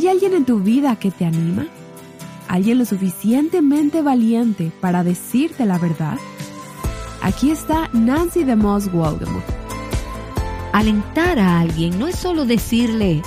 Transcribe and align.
¿Hay 0.00 0.08
alguien 0.08 0.32
en 0.32 0.46
tu 0.46 0.60
vida 0.60 0.96
que 0.96 1.10
te 1.10 1.26
anima? 1.26 1.66
¿Alguien 2.48 2.78
lo 2.78 2.86
suficientemente 2.86 4.00
valiente 4.00 4.72
para 4.80 5.04
decirte 5.04 5.66
la 5.66 5.76
verdad? 5.76 6.16
Aquí 7.20 7.50
está 7.50 7.90
Nancy 7.92 8.44
de 8.44 8.56
Moss 8.56 8.88
Waldemuth. 8.90 9.44
Alentar 10.72 11.38
a 11.38 11.60
alguien 11.60 11.98
no 11.98 12.06
es 12.06 12.16
solo 12.16 12.46
decirle, 12.46 13.20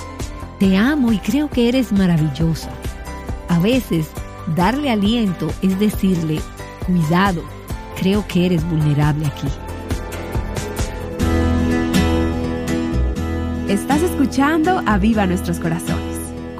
te 0.58 0.76
amo 0.76 1.12
y 1.12 1.18
creo 1.18 1.48
que 1.48 1.68
eres 1.68 1.92
maravillosa. 1.92 2.70
A 3.48 3.60
veces, 3.60 4.08
darle 4.56 4.90
aliento 4.90 5.52
es 5.62 5.78
decirle, 5.78 6.40
cuidado, 6.86 7.44
creo 8.00 8.26
que 8.26 8.46
eres 8.46 8.68
vulnerable 8.68 9.26
aquí. 9.26 9.46
Estás 13.68 14.02
escuchando 14.02 14.82
a 14.84 14.98
Viva 14.98 15.24
Nuestros 15.24 15.60
Corazones 15.60 16.03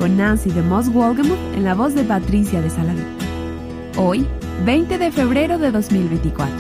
con 0.05 0.19
Nancy 0.19 0.51
de 0.51 0.61
Moss 0.61 0.93
Wolgemuth 0.93 1.55
en 1.55 1.65
la 1.65 1.75
voz 1.75 1.95
de 1.95 2.05
Patricia 2.05 2.61
de 2.61 2.69
Saladín. 2.69 3.07
Hoy, 3.97 4.27
20 4.67 4.99
de 4.99 5.11
febrero 5.11 5.57
de 5.57 5.71
2024. 5.71 6.55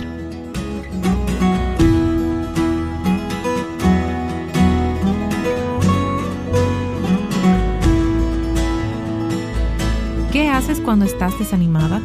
¿Qué 10.32 10.48
haces 10.48 10.80
cuando 10.80 11.04
estás 11.04 11.38
desanimada? 11.38 12.00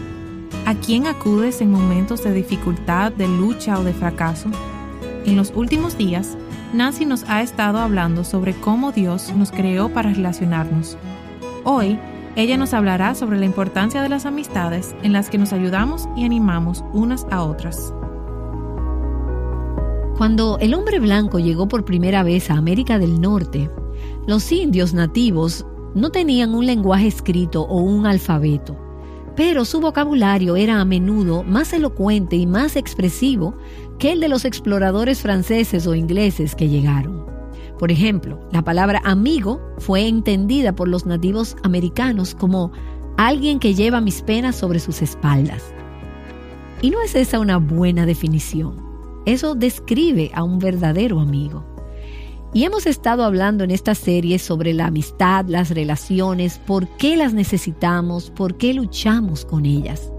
¿A 0.66 0.76
quién 0.76 1.08
acudes 1.08 1.62
en 1.62 1.72
momentos 1.72 2.22
de 2.22 2.34
dificultad, 2.34 3.14
de 3.14 3.30
lucha 3.30 3.80
o 3.80 3.86
de 3.86 3.94
fracaso? 3.94 4.50
En 5.26 5.38
los 5.38 5.54
últimos 5.56 5.98
días, 5.98 6.38
Nancy 6.74 7.06
nos 7.06 7.24
ha 7.30 7.42
estado 7.42 7.78
hablando 7.78 8.26
sobre 8.26 8.56
cómo 8.56 8.92
Dios 8.92 9.34
nos 9.38 9.52
creó 9.52 9.88
para 9.88 10.12
relacionarnos. 10.12 10.98
Hoy, 11.66 12.00
ella 12.36 12.58
nos 12.58 12.74
hablará 12.74 13.16
sobre 13.16 13.38
la 13.38 13.46
importancia 13.46 14.02
de 14.02 14.10
las 14.10 14.26
amistades 14.26 14.96
en 15.04 15.12
las 15.12 15.30
que 15.30 15.38
nos 15.38 15.52
ayudamos 15.52 16.08
y 16.16 16.24
animamos 16.24 16.84
unas 16.94 17.26
a 17.32 17.44
otras. 17.44 17.94
Cuando 20.18 20.58
el 20.60 20.74
hombre 20.74 21.00
blanco 21.00 21.40
llegó 21.40 21.68
por 21.68 21.86
primera 21.86 22.24
vez 22.24 22.50
a 22.50 22.56
América 22.56 22.98
del 22.98 23.20
Norte, 23.20 23.70
los 24.26 24.52
indios 24.52 24.94
nativos 24.94 25.66
no 25.96 26.12
tenían 26.12 26.54
un 26.54 26.66
lenguaje 26.66 27.08
escrito 27.08 27.64
o 27.64 27.82
un 27.82 28.06
alfabeto, 28.06 28.78
pero 29.36 29.66
su 29.66 29.82
vocabulario 29.82 30.56
era 30.56 30.80
a 30.80 30.86
menudo 30.86 31.44
más 31.44 31.74
elocuente 31.74 32.36
y 32.36 32.46
más 32.46 32.76
expresivo 32.76 33.56
que 33.98 34.12
el 34.12 34.20
de 34.20 34.30
los 34.30 34.46
exploradores 34.46 35.22
franceses 35.22 35.88
o 35.88 35.96
ingleses 35.96 36.56
que 36.56 36.70
llegaron. 36.70 37.39
Por 37.80 37.94
ejemplo, 37.94 38.38
la 38.52 38.62
palabra 38.62 39.02
amigo 39.06 39.62
fue 39.78 40.06
entendida 40.06 40.76
por 40.76 40.90
los 40.90 41.06
nativos 41.06 41.56
americanos 41.64 42.36
como 42.36 42.74
alguien 43.18 43.58
que 43.58 43.74
lleva 43.74 44.02
mis 44.02 44.22
penas 44.22 44.58
sobre 44.58 44.80
sus 44.80 45.02
espaldas. 45.02 45.64
Y 46.82 46.90
no 46.90 47.02
es 47.02 47.16
esa 47.16 47.40
una 47.40 47.58
buena 47.58 48.06
definición. 48.06 48.84
Eso 49.26 49.56
describe 49.56 50.30
a 50.34 50.44
un 50.44 50.60
verdadero 50.60 51.22
amigo. 51.22 51.66
Y 52.54 52.66
hemos 52.66 52.86
estado 52.86 53.24
hablando 53.24 53.64
en 53.64 53.72
esta 53.72 53.96
serie 53.96 54.40
sobre 54.40 54.74
la 54.74 54.88
amistad, 54.88 55.46
las 55.48 55.70
relaciones, 55.70 56.60
por 56.66 56.88
qué 56.98 57.16
las 57.16 57.34
necesitamos, 57.34 58.30
por 58.32 58.58
qué 58.58 58.74
luchamos 58.74 59.46
con 59.46 59.66
ellas. 59.66 60.12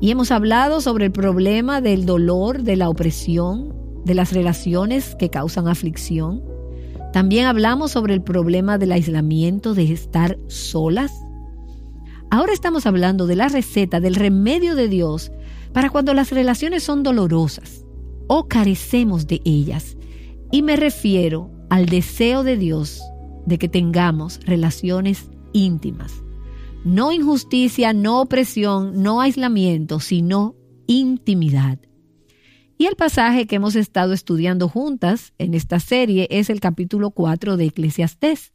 Y 0.00 0.10
hemos 0.10 0.30
hablado 0.32 0.80
sobre 0.80 1.06
el 1.06 1.12
problema 1.12 1.80
del 1.80 2.06
dolor, 2.06 2.62
de 2.62 2.76
la 2.76 2.88
opresión, 2.88 3.74
de 4.04 4.14
las 4.14 4.32
relaciones 4.32 5.14
que 5.16 5.28
causan 5.28 5.68
aflicción. 5.68 6.47
También 7.12 7.46
hablamos 7.46 7.92
sobre 7.92 8.14
el 8.14 8.22
problema 8.22 8.78
del 8.78 8.92
aislamiento, 8.92 9.74
de 9.74 9.92
estar 9.92 10.38
solas. 10.48 11.12
Ahora 12.30 12.52
estamos 12.52 12.86
hablando 12.86 13.26
de 13.26 13.36
la 13.36 13.48
receta, 13.48 14.00
del 14.00 14.14
remedio 14.14 14.74
de 14.74 14.88
Dios 14.88 15.32
para 15.72 15.90
cuando 15.90 16.12
las 16.14 16.30
relaciones 16.30 16.82
son 16.82 17.02
dolorosas 17.02 17.84
o 18.26 18.46
carecemos 18.46 19.26
de 19.26 19.40
ellas. 19.44 19.96
Y 20.52 20.62
me 20.62 20.76
refiero 20.76 21.50
al 21.70 21.86
deseo 21.86 22.42
de 22.42 22.56
Dios 22.56 23.02
de 23.46 23.58
que 23.58 23.68
tengamos 23.68 24.40
relaciones 24.44 25.30
íntimas. 25.52 26.22
No 26.84 27.12
injusticia, 27.12 27.92
no 27.92 28.20
opresión, 28.20 29.02
no 29.02 29.20
aislamiento, 29.20 30.00
sino 30.00 30.54
intimidad. 30.86 31.78
Y 32.78 32.86
el 32.86 32.96
pasaje 32.96 33.46
que 33.46 33.56
hemos 33.56 33.76
estado 33.76 34.12
estudiando 34.12 34.68
juntas 34.68 35.32
en 35.38 35.52
esta 35.52 35.80
serie 35.80 36.28
es 36.30 36.48
el 36.48 36.60
capítulo 36.60 37.10
4 37.10 37.56
de 37.56 37.66
Eclesiastés. 37.66 38.52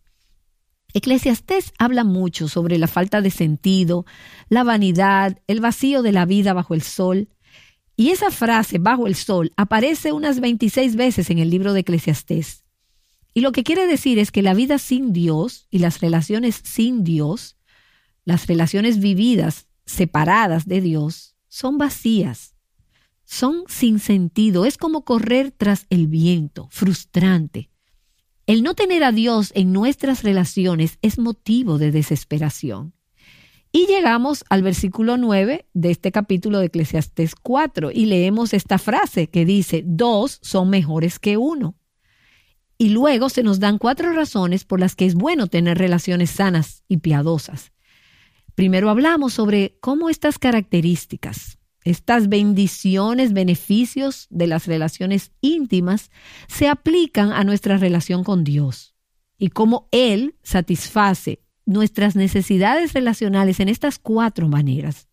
Eclesiastés 0.93 1.73
habla 1.77 2.03
mucho 2.03 2.47
sobre 2.47 2.77
la 2.77 2.87
falta 2.87 3.21
de 3.21 3.29
sentido, 3.29 4.05
la 4.49 4.63
vanidad, 4.63 5.39
el 5.47 5.59
vacío 5.59 6.01
de 6.01 6.13
la 6.13 6.25
vida 6.25 6.53
bajo 6.53 6.73
el 6.73 6.81
sol. 6.81 7.27
Y 7.95 8.09
esa 8.09 8.31
frase, 8.31 8.79
bajo 8.79 9.07
el 9.07 9.15
sol, 9.15 9.51
aparece 9.57 10.13
unas 10.13 10.39
26 10.39 10.95
veces 10.95 11.29
en 11.29 11.39
el 11.39 11.49
libro 11.49 11.73
de 11.73 11.81
Eclesiastés. 11.81 12.63
Y 13.33 13.41
lo 13.41 13.51
que 13.51 13.63
quiere 13.63 13.85
decir 13.85 14.19
es 14.19 14.31
que 14.31 14.41
la 14.41 14.53
vida 14.53 14.77
sin 14.79 15.11
Dios 15.11 15.67
y 15.69 15.79
las 15.79 15.99
relaciones 15.99 16.61
sin 16.63 17.03
Dios 17.03 17.57
las 18.25 18.47
relaciones 18.47 18.99
vividas 18.99 19.67
separadas 19.85 20.65
de 20.65 20.81
Dios 20.81 21.35
son 21.49 21.77
vacías, 21.77 22.52
son 23.33 23.63
sin 23.67 23.99
sentido, 23.99 24.65
es 24.65 24.77
como 24.77 25.03
correr 25.03 25.51
tras 25.51 25.87
el 25.89 26.07
viento, 26.07 26.67
frustrante. 26.71 27.71
El 28.45 28.61
no 28.61 28.75
tener 28.75 29.03
a 29.03 29.11
Dios 29.11 29.51
en 29.55 29.73
nuestras 29.73 30.23
relaciones 30.23 30.99
es 31.01 31.17
motivo 31.17 31.79
de 31.79 31.91
desesperación. 31.91 32.93
Y 33.71 33.87
llegamos 33.87 34.45
al 34.49 34.61
versículo 34.61 35.17
9 35.17 35.65
de 35.73 35.89
este 35.89 36.11
capítulo 36.11 36.59
de 36.59 36.67
Eclesiastés 36.67 37.33
4 37.33 37.89
y 37.91 38.05
leemos 38.05 38.53
esta 38.53 38.77
frase 38.77 39.29
que 39.29 39.45
dice, 39.45 39.83
dos 39.83 40.37
son 40.43 40.69
mejores 40.69 41.17
que 41.17 41.37
uno. 41.37 41.75
Y 42.77 42.89
luego 42.89 43.29
se 43.29 43.41
nos 43.41 43.59
dan 43.59 43.79
cuatro 43.79 44.13
razones 44.13 44.63
por 44.63 44.79
las 44.79 44.93
que 44.93 45.07
es 45.07 45.15
bueno 45.15 45.47
tener 45.47 45.79
relaciones 45.79 46.29
sanas 46.29 46.83
y 46.87 46.97
piadosas. 46.97 47.71
Primero 48.53 48.91
hablamos 48.91 49.33
sobre 49.33 49.79
cómo 49.81 50.09
estas 50.09 50.37
características, 50.37 51.57
estas 51.83 52.29
bendiciones, 52.29 53.33
beneficios 53.33 54.27
de 54.29 54.47
las 54.47 54.67
relaciones 54.67 55.31
íntimas 55.41 56.11
se 56.47 56.67
aplican 56.67 57.31
a 57.31 57.43
nuestra 57.43 57.77
relación 57.77 58.23
con 58.23 58.43
Dios 58.43 58.95
y 59.37 59.49
cómo 59.49 59.87
Él 59.91 60.35
satisface 60.43 61.43
nuestras 61.65 62.15
necesidades 62.15 62.93
relacionales 62.93 63.59
en 63.59 63.69
estas 63.69 63.99
cuatro 63.99 64.47
maneras. 64.47 65.07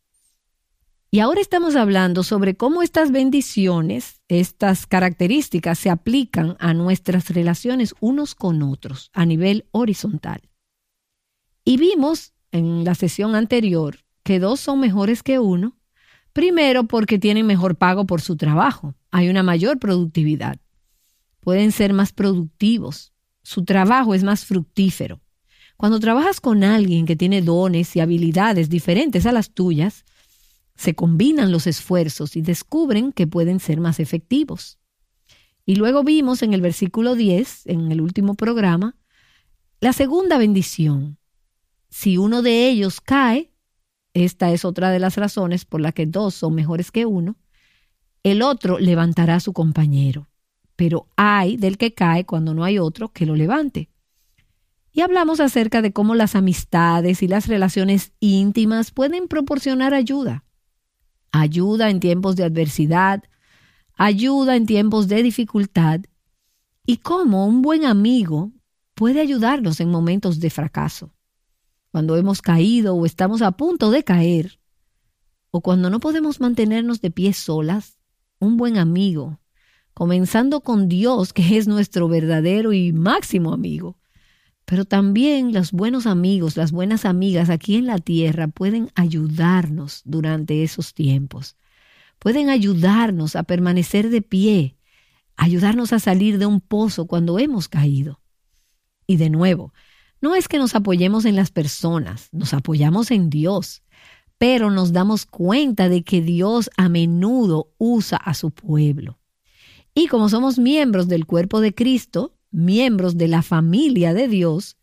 Y 1.13 1.19
ahora 1.19 1.41
estamos 1.41 1.75
hablando 1.75 2.23
sobre 2.23 2.57
cómo 2.57 2.83
estas 2.83 3.11
bendiciones, 3.11 4.21
estas 4.29 4.87
características 4.87 5.77
se 5.77 5.91
aplican 5.91 6.57
a 6.61 6.73
nuestras 6.73 7.31
relaciones 7.31 7.97
unos 7.99 8.37
con 8.37 8.63
otros 8.63 9.11
a 9.13 9.27
nivel 9.27 9.67
horizontal. 9.73 10.41
Y 11.65 11.79
vimos 11.79 12.33
en 12.53 12.85
la 12.85 12.95
sesión 12.95 13.35
anterior 13.35 13.99
que 14.23 14.39
dos 14.39 14.61
son 14.61 14.79
mejores 14.79 15.25
que 15.25 15.41
uno, 15.41 15.80
primero 16.33 16.85
porque 16.85 17.19
tienen 17.19 17.47
mejor 17.47 17.77
pago 17.77 18.07
por 18.07 18.21
su 18.21 18.37
trabajo, 18.37 18.95
hay 19.11 19.29
una 19.29 19.43
mayor 19.43 19.79
productividad, 19.79 20.59
pueden 21.41 21.73
ser 21.73 21.93
más 21.93 22.13
productivos, 22.13 23.13
su 23.43 23.65
trabajo 23.65 24.15
es 24.15 24.23
más 24.23 24.45
fructífero. 24.45 25.21
Cuando 25.77 25.99
trabajas 25.99 26.41
con 26.41 26.63
alguien 26.63 27.07
que 27.07 27.17
tiene 27.17 27.41
dones 27.41 27.97
y 27.97 28.01
habilidades 28.01 28.69
diferentes 28.69 29.25
a 29.25 29.33
las 29.33 29.51
tuyas, 29.51 30.05
se 30.77 30.95
combinan 30.95 31.53
los 31.53 31.67
esfuerzos 31.67 32.37
y 32.37 32.43
descubren 32.43 33.13
que 33.13 33.27
pueden 33.27 33.61
ser 33.61 33.81
más 33.81 33.99
efectivos. 33.99 34.79
Y 35.65 35.77
luego 35.77 36.05
vimos 36.05 36.43
en 36.43 36.53
el 36.53 36.61
versículo 36.61 37.15
10, 37.15 37.67
en 37.67 37.93
el 37.93 38.01
último 38.01 38.35
programa, 38.35 38.97
la 39.81 39.93
segunda 39.93 40.37
bendición, 40.37 41.19
si 41.91 42.19
uno 42.19 42.43
de 42.43 42.69
ellos 42.69 43.01
cae, 43.01 43.50
esta 44.15 44.51
es 44.51 44.65
otra 44.65 44.91
de 44.91 44.99
las 44.99 45.17
razones 45.17 45.65
por 45.65 45.81
la 45.81 45.93
que 45.93 46.07
dos 46.07 46.35
son 46.35 46.55
mejores 46.55 46.91
que 46.91 47.07
uno, 47.07 47.37
el 48.23 48.43
otro 48.43 48.79
levantará 48.79 49.37
a 49.37 49.41
su 49.41 49.53
compañero, 49.53 50.29
pero 50.77 51.07
hay 51.17 51.57
del 51.57 51.79
que 51.79 51.95
cae 51.95 52.27
cuando 52.27 52.53
no 52.53 52.65
hay 52.65 52.79
otro 52.79 53.13
que 53.13 53.27
lo 53.27 53.37
levante. 53.37 53.89
Y 54.93 55.03
hablamos 55.03 55.39
acerca 55.39 55.83
de 55.83 55.93
cómo 55.93 56.17
las 56.17 56.35
amistades 56.35 57.23
y 57.23 57.29
las 57.29 57.47
relaciones 57.47 58.13
íntimas 58.19 58.91
pueden 58.91 59.29
proporcionar 59.29 59.95
ayuda. 59.95 60.45
Ayuda 61.31 61.91
en 61.91 62.01
tiempos 62.01 62.35
de 62.35 62.43
adversidad, 62.43 63.23
ayuda 63.95 64.57
en 64.57 64.67
tiempos 64.67 65.07
de 65.07 65.23
dificultad 65.23 66.01
y 66.85 66.97
cómo 66.97 67.47
un 67.47 67.63
buen 67.63 67.85
amigo 67.85 68.51
puede 68.95 69.21
ayudarnos 69.21 69.81
en 69.81 69.91
momentos 69.91 70.41
de 70.41 70.51
fracaso 70.51 71.13
cuando 71.91 72.17
hemos 72.17 72.43
caído 72.43 72.95
o 72.95 73.07
estamos 73.07 73.43
a 73.43 73.53
punto 73.53 73.91
de 73.91 74.05
caer, 74.05 74.61
o 75.51 75.61
cuando 75.61 75.91
no 75.91 76.01
podemos 76.01 76.41
mantenernos 76.41 77.01
de 77.01 77.11
pie 77.11 77.33
solas, 77.33 77.99
un 78.39 78.57
buen 78.57 78.79
amigo, 78.79 79.41
comenzando 79.95 80.61
con 80.61 80.89
Dios, 80.89 81.33
que 81.33 81.57
es 81.59 81.67
nuestro 81.69 82.09
verdadero 82.09 82.73
y 82.73 82.93
máximo 82.93 83.53
amigo, 83.53 83.99
Pero 84.71 84.85
también 84.85 85.53
los 85.53 85.73
buenos 85.73 86.07
amigos, 86.07 86.57
las 86.57 86.71
buenas 86.71 87.05
amigas 87.05 87.51
aquí 87.51 87.75
en 87.75 87.87
la 87.87 87.99
tierra 87.99 88.47
pueden 88.47 88.93
ayudarnos 88.95 90.03
durante 90.05 90.63
esos 90.63 90.95
tiempos. 90.95 91.57
Pueden 92.21 92.51
ayudarnos 92.51 93.35
a 93.35 93.43
permanecer 93.43 94.11
de 94.11 94.23
pie, 94.23 94.77
ayudarnos 95.37 95.93
a 95.93 95.99
salir 95.99 96.39
de 96.39 96.47
un 96.47 96.61
pozo 96.61 97.09
cuando 97.09 97.41
hemos 97.41 97.67
caído. 97.67 98.21
Y 99.09 99.17
de 99.17 99.29
nuevo, 99.29 99.73
no 100.21 100.35
es 100.35 100.49
que 100.49 100.59
nos 100.59 100.75
apoyemos 100.75 101.25
en 101.25 101.37
las 101.37 101.51
personas, 101.51 102.29
nos 102.33 102.53
apoyamos 102.55 103.11
en 103.11 103.31
Dios, 103.31 103.83
pero 104.39 104.71
nos 104.71 104.93
damos 104.93 105.27
cuenta 105.27 105.89
de 105.89 106.03
que 106.03 106.23
Dios 106.23 106.71
a 106.77 106.89
menudo 106.89 107.73
usa 107.79 108.17
a 108.17 108.35
su 108.35 108.51
pueblo. 108.51 109.19
Y 109.95 110.07
como 110.07 110.29
somos 110.29 110.59
miembros 110.59 111.09
del 111.09 111.27
cuerpo 111.27 111.61
de 111.61 111.75
Cristo, 111.75 112.37
miembros 112.51 113.17
de 113.17 113.29
la 113.29 113.43
familia 113.43 114.15
de 114.15 114.29
Dios, 114.29 114.77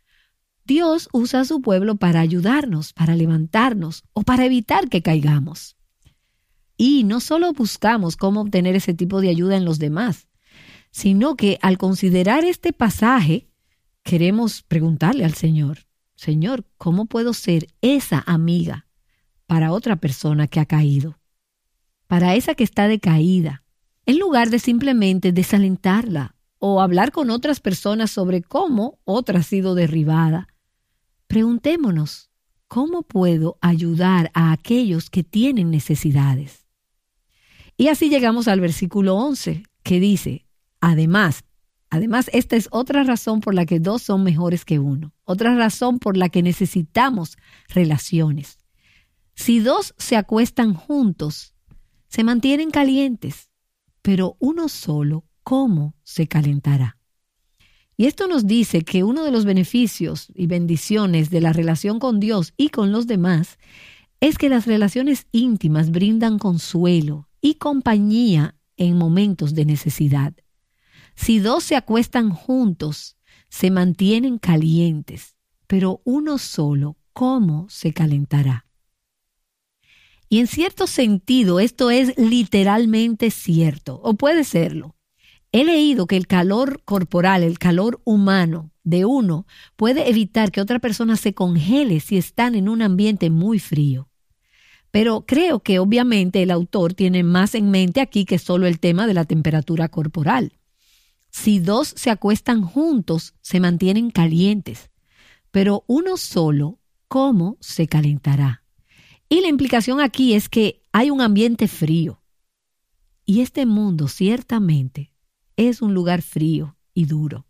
Dios 0.65 1.07
usa 1.13 1.41
a 1.41 1.45
su 1.45 1.61
pueblo 1.61 1.95
para 1.95 2.19
ayudarnos, 2.19 2.93
para 2.93 3.15
levantarnos 3.15 4.03
o 4.13 4.23
para 4.23 4.45
evitar 4.45 4.89
que 4.89 5.01
caigamos. 5.01 5.77
Y 6.75 7.03
no 7.03 7.19
solo 7.19 7.53
buscamos 7.53 8.17
cómo 8.17 8.41
obtener 8.41 8.75
ese 8.75 8.93
tipo 8.93 9.21
de 9.21 9.29
ayuda 9.29 9.55
en 9.55 9.65
los 9.65 9.79
demás, 9.79 10.27
sino 10.91 11.35
que 11.35 11.57
al 11.61 11.77
considerar 11.77 12.43
este 12.43 12.73
pasaje, 12.73 13.49
queremos 14.07 14.61
preguntarle 14.61 15.25
al 15.25 15.33
Señor, 15.33 15.79
Señor, 16.15 16.65
¿cómo 16.77 17.07
puedo 17.07 17.33
ser 17.33 17.67
esa 17.81 18.23
amiga 18.25 18.87
para 19.47 19.73
otra 19.73 19.97
persona 19.97 20.47
que 20.47 20.61
ha 20.61 20.65
caído? 20.65 21.19
Para 22.07 22.35
esa 22.35 22.55
que 22.55 22.63
está 22.63 22.87
decaída, 22.87 23.65
en 24.05 24.17
lugar 24.17 24.49
de 24.49 24.59
simplemente 24.59 25.33
desalentarla 25.33 26.37
o 26.57 26.79
hablar 26.79 27.11
con 27.11 27.29
otras 27.29 27.59
personas 27.59 28.09
sobre 28.09 28.41
cómo 28.41 28.97
otra 29.03 29.39
ha 29.39 29.43
sido 29.43 29.75
derribada. 29.75 30.47
Preguntémonos, 31.27 32.29
¿cómo 32.69 33.03
puedo 33.03 33.57
ayudar 33.59 34.31
a 34.33 34.53
aquellos 34.53 35.09
que 35.09 35.25
tienen 35.25 35.69
necesidades? 35.69 36.65
Y 37.75 37.89
así 37.89 38.07
llegamos 38.07 38.47
al 38.47 38.61
versículo 38.61 39.17
11, 39.17 39.63
que 39.83 39.99
dice, 39.99 40.47
además, 40.79 41.43
además 41.89 42.29
esta 42.33 42.55
es 42.55 42.67
otra 42.71 43.03
razón 43.03 43.41
por 43.41 43.53
la 43.53 43.65
que 43.65 43.79
dos 43.79 44.01
son 44.01 44.23
mejores 44.23 44.65
que 44.65 44.79
uno, 44.79 45.13
otra 45.23 45.55
razón 45.55 45.99
por 45.99 46.17
la 46.17 46.29
que 46.29 46.43
necesitamos 46.43 47.37
relaciones. 47.69 48.57
Si 49.35 49.59
dos 49.59 49.93
se 49.97 50.15
acuestan 50.15 50.73
juntos, 50.73 51.53
se 52.07 52.23
mantienen 52.23 52.71
calientes, 52.71 53.49
pero 54.01 54.35
uno 54.39 54.69
solo 54.69 55.25
cómo 55.43 55.95
se 56.03 56.27
calentará. 56.27 56.97
Y 57.95 58.05
esto 58.05 58.27
nos 58.27 58.45
dice 58.45 58.83
que 58.83 59.03
uno 59.03 59.23
de 59.23 59.31
los 59.31 59.43
beneficios 59.43 60.27
y 60.35 60.45
bendiciones 60.45 61.29
de 61.29 61.41
la 61.41 61.51
relación 61.51 61.99
con 61.99 62.19
Dios 62.19 62.53
y 62.55 62.69
con 62.69 62.91
los 62.91 63.07
demás 63.07 63.57
es 64.19 64.37
que 64.37 64.49
las 64.49 64.65
relaciones 64.65 65.27
íntimas 65.31 65.91
brindan 65.91 66.37
consuelo 66.37 67.27
y 67.41 67.55
compañía 67.55 68.55
en 68.77 68.97
momentos 68.97 69.55
de 69.55 69.65
necesidad. 69.65 70.33
Si 71.17 71.39
dos 71.39 71.63
se 71.65 71.75
acuestan 71.75 72.29
juntos, 72.29 73.17
se 73.49 73.71
mantienen 73.71 74.37
calientes, 74.37 75.35
pero 75.65 75.99
uno 76.05 76.37
solo, 76.37 76.95
¿cómo 77.11 77.67
se 77.69 77.91
calentará? 77.91 78.67
Y 80.29 80.39
en 80.39 80.47
cierto 80.47 80.87
sentido 80.87 81.59
esto 81.59 81.89
es 81.89 82.17
literalmente 82.17 83.31
cierto, 83.31 83.99
o 84.03 84.13
puede 84.13 84.43
serlo. 84.43 84.95
He 85.51 85.65
leído 85.65 86.05
que 86.05 86.17
el 86.17 86.27
calor 86.27 86.83
corporal, 86.85 87.41
el 87.43 87.57
calor 87.57 87.99
humano 88.05 88.71
de 88.83 89.05
uno 89.05 89.47
puede 89.75 90.09
evitar 90.09 90.51
que 90.51 90.61
otra 90.61 90.79
persona 90.79 91.15
se 91.15 91.33
congele 91.33 91.99
si 91.99 92.17
están 92.17 92.53
en 92.53 92.69
un 92.69 92.81
ambiente 92.81 93.29
muy 93.31 93.59
frío. 93.59 94.07
Pero 94.91 95.25
creo 95.25 95.61
que 95.61 95.79
obviamente 95.79 96.43
el 96.43 96.51
autor 96.51 96.93
tiene 96.93 97.23
más 97.23 97.55
en 97.55 97.71
mente 97.71 98.01
aquí 98.01 98.23
que 98.23 98.37
solo 98.39 98.67
el 98.67 98.79
tema 98.79 99.07
de 99.07 99.13
la 99.13 99.25
temperatura 99.25 99.89
corporal. 99.89 100.56
Si 101.39 101.59
dos 101.59 101.93
se 101.95 102.09
acuestan 102.09 102.63
juntos, 102.63 103.35
se 103.41 103.59
mantienen 103.59 104.09
calientes, 104.09 104.89
pero 105.51 105.83
uno 105.85 106.17
solo, 106.17 106.79
¿cómo 107.07 107.57
se 107.59 107.87
calentará? 107.87 108.63
Y 109.29 109.41
la 109.41 109.47
implicación 109.47 110.01
aquí 110.01 110.33
es 110.33 110.49
que 110.49 110.81
hay 110.91 111.11
un 111.11 111.21
ambiente 111.21 111.67
frío. 111.67 112.23
Y 113.23 113.41
este 113.41 113.67
mundo 113.67 114.07
ciertamente 114.07 115.13
es 115.57 115.83
un 115.83 115.93
lugar 115.93 116.23
frío 116.23 116.75
y 116.95 117.05
duro. 117.05 117.45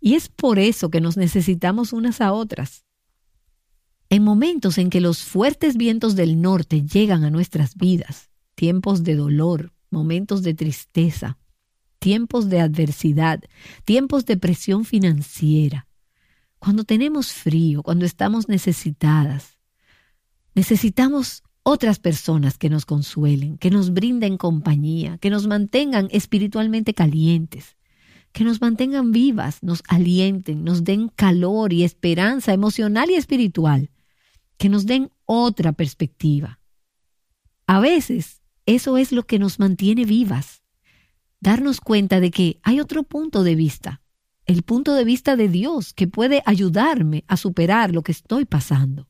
Y 0.00 0.14
es 0.14 0.30
por 0.30 0.58
eso 0.58 0.88
que 0.90 1.02
nos 1.02 1.18
necesitamos 1.18 1.92
unas 1.92 2.22
a 2.22 2.32
otras. 2.32 2.86
En 4.08 4.24
momentos 4.24 4.78
en 4.78 4.88
que 4.88 5.02
los 5.02 5.18
fuertes 5.18 5.76
vientos 5.76 6.16
del 6.16 6.40
norte 6.40 6.86
llegan 6.86 7.22
a 7.24 7.30
nuestras 7.30 7.76
vidas, 7.76 8.30
tiempos 8.54 9.04
de 9.04 9.14
dolor, 9.14 9.74
momentos 9.90 10.42
de 10.42 10.54
tristeza, 10.54 11.38
tiempos 11.98 12.48
de 12.48 12.60
adversidad, 12.60 13.42
tiempos 13.84 14.24
de 14.26 14.36
presión 14.36 14.84
financiera, 14.84 15.86
cuando 16.58 16.84
tenemos 16.84 17.32
frío, 17.32 17.82
cuando 17.82 18.04
estamos 18.04 18.48
necesitadas, 18.48 19.58
necesitamos 20.54 21.42
otras 21.62 21.98
personas 21.98 22.58
que 22.58 22.70
nos 22.70 22.86
consuelen, 22.86 23.58
que 23.58 23.70
nos 23.70 23.92
brinden 23.92 24.38
compañía, 24.38 25.18
que 25.18 25.30
nos 25.30 25.46
mantengan 25.46 26.08
espiritualmente 26.10 26.94
calientes, 26.94 27.76
que 28.32 28.44
nos 28.44 28.60
mantengan 28.60 29.12
vivas, 29.12 29.62
nos 29.62 29.82
alienten, 29.88 30.64
nos 30.64 30.84
den 30.84 31.08
calor 31.08 31.72
y 31.72 31.84
esperanza 31.84 32.52
emocional 32.52 33.10
y 33.10 33.14
espiritual, 33.14 33.90
que 34.56 34.68
nos 34.68 34.86
den 34.86 35.10
otra 35.26 35.72
perspectiva. 35.72 36.58
A 37.66 37.80
veces 37.80 38.42
eso 38.66 38.96
es 38.96 39.12
lo 39.12 39.26
que 39.26 39.38
nos 39.38 39.58
mantiene 39.58 40.04
vivas, 40.04 40.62
darnos 41.40 41.80
cuenta 41.80 42.20
de 42.20 42.30
que 42.30 42.58
hay 42.62 42.80
otro 42.80 43.02
punto 43.02 43.42
de 43.42 43.54
vista, 43.54 44.00
el 44.46 44.62
punto 44.62 44.94
de 44.94 45.04
vista 45.04 45.36
de 45.36 45.48
Dios 45.48 45.92
que 45.92 46.08
puede 46.08 46.42
ayudarme 46.46 47.24
a 47.28 47.36
superar 47.36 47.92
lo 47.92 48.02
que 48.02 48.12
estoy 48.12 48.44
pasando. 48.44 49.08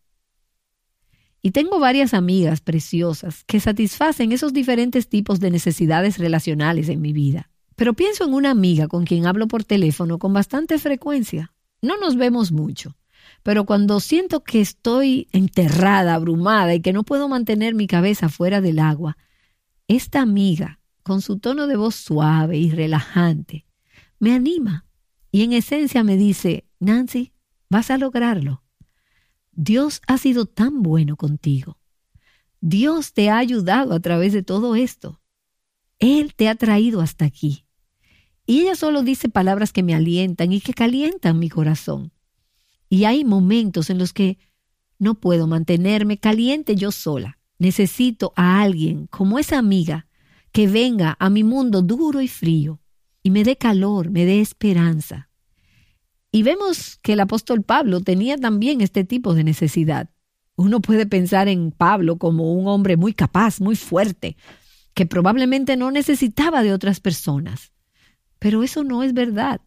Y 1.40 1.52
tengo 1.52 1.78
varias 1.78 2.14
amigas 2.14 2.60
preciosas 2.60 3.44
que 3.44 3.60
satisfacen 3.60 4.32
esos 4.32 4.52
diferentes 4.52 5.08
tipos 5.08 5.38
de 5.38 5.50
necesidades 5.50 6.18
relacionales 6.18 6.88
en 6.88 7.00
mi 7.00 7.12
vida. 7.12 7.50
Pero 7.76 7.94
pienso 7.94 8.24
en 8.24 8.34
una 8.34 8.50
amiga 8.50 8.88
con 8.88 9.04
quien 9.04 9.24
hablo 9.26 9.46
por 9.46 9.62
teléfono 9.62 10.18
con 10.18 10.32
bastante 10.32 10.78
frecuencia. 10.78 11.54
No 11.80 11.96
nos 11.96 12.16
vemos 12.16 12.50
mucho, 12.50 12.96
pero 13.44 13.64
cuando 13.64 14.00
siento 14.00 14.42
que 14.42 14.60
estoy 14.60 15.28
enterrada, 15.30 16.14
abrumada 16.14 16.74
y 16.74 16.80
que 16.80 16.92
no 16.92 17.04
puedo 17.04 17.28
mantener 17.28 17.76
mi 17.76 17.86
cabeza 17.86 18.28
fuera 18.28 18.60
del 18.60 18.80
agua, 18.80 19.16
esta 19.86 20.20
amiga, 20.20 20.77
con 21.08 21.22
su 21.22 21.38
tono 21.38 21.66
de 21.66 21.76
voz 21.76 21.94
suave 21.94 22.58
y 22.58 22.70
relajante, 22.70 23.64
me 24.18 24.34
anima 24.34 24.84
y 25.32 25.42
en 25.42 25.54
esencia 25.54 26.04
me 26.04 26.18
dice, 26.18 26.68
Nancy, 26.80 27.32
vas 27.70 27.90
a 27.90 27.96
lograrlo. 27.96 28.62
Dios 29.52 30.02
ha 30.06 30.18
sido 30.18 30.44
tan 30.44 30.82
bueno 30.82 31.16
contigo. 31.16 31.78
Dios 32.60 33.14
te 33.14 33.30
ha 33.30 33.38
ayudado 33.38 33.94
a 33.94 34.00
través 34.00 34.34
de 34.34 34.42
todo 34.42 34.76
esto. 34.76 35.22
Él 35.98 36.34
te 36.34 36.46
ha 36.46 36.56
traído 36.56 37.00
hasta 37.00 37.24
aquí. 37.24 37.64
Y 38.44 38.60
ella 38.60 38.76
solo 38.76 39.02
dice 39.02 39.30
palabras 39.30 39.72
que 39.72 39.82
me 39.82 39.94
alientan 39.94 40.52
y 40.52 40.60
que 40.60 40.74
calientan 40.74 41.38
mi 41.38 41.48
corazón. 41.48 42.12
Y 42.90 43.04
hay 43.04 43.24
momentos 43.24 43.88
en 43.88 43.96
los 43.96 44.12
que 44.12 44.36
no 44.98 45.14
puedo 45.14 45.46
mantenerme 45.46 46.18
caliente 46.18 46.76
yo 46.76 46.92
sola. 46.92 47.38
Necesito 47.58 48.34
a 48.36 48.60
alguien 48.60 49.06
como 49.06 49.38
esa 49.38 49.58
amiga 49.58 50.07
que 50.52 50.66
venga 50.66 51.16
a 51.18 51.30
mi 51.30 51.44
mundo 51.44 51.82
duro 51.82 52.20
y 52.20 52.28
frío 52.28 52.80
y 53.22 53.30
me 53.30 53.44
dé 53.44 53.56
calor, 53.56 54.10
me 54.10 54.24
dé 54.24 54.40
esperanza. 54.40 55.28
Y 56.30 56.42
vemos 56.42 56.98
que 57.02 57.14
el 57.14 57.20
apóstol 57.20 57.62
Pablo 57.62 58.00
tenía 58.00 58.36
también 58.36 58.80
este 58.80 59.04
tipo 59.04 59.34
de 59.34 59.44
necesidad. 59.44 60.10
Uno 60.56 60.80
puede 60.80 61.06
pensar 61.06 61.48
en 61.48 61.70
Pablo 61.70 62.18
como 62.18 62.52
un 62.52 62.68
hombre 62.68 62.96
muy 62.96 63.14
capaz, 63.14 63.60
muy 63.60 63.76
fuerte, 63.76 64.36
que 64.94 65.06
probablemente 65.06 65.76
no 65.76 65.90
necesitaba 65.90 66.62
de 66.62 66.72
otras 66.72 67.00
personas. 67.00 67.72
Pero 68.38 68.62
eso 68.62 68.84
no 68.84 69.02
es 69.02 69.14
verdad. 69.14 69.60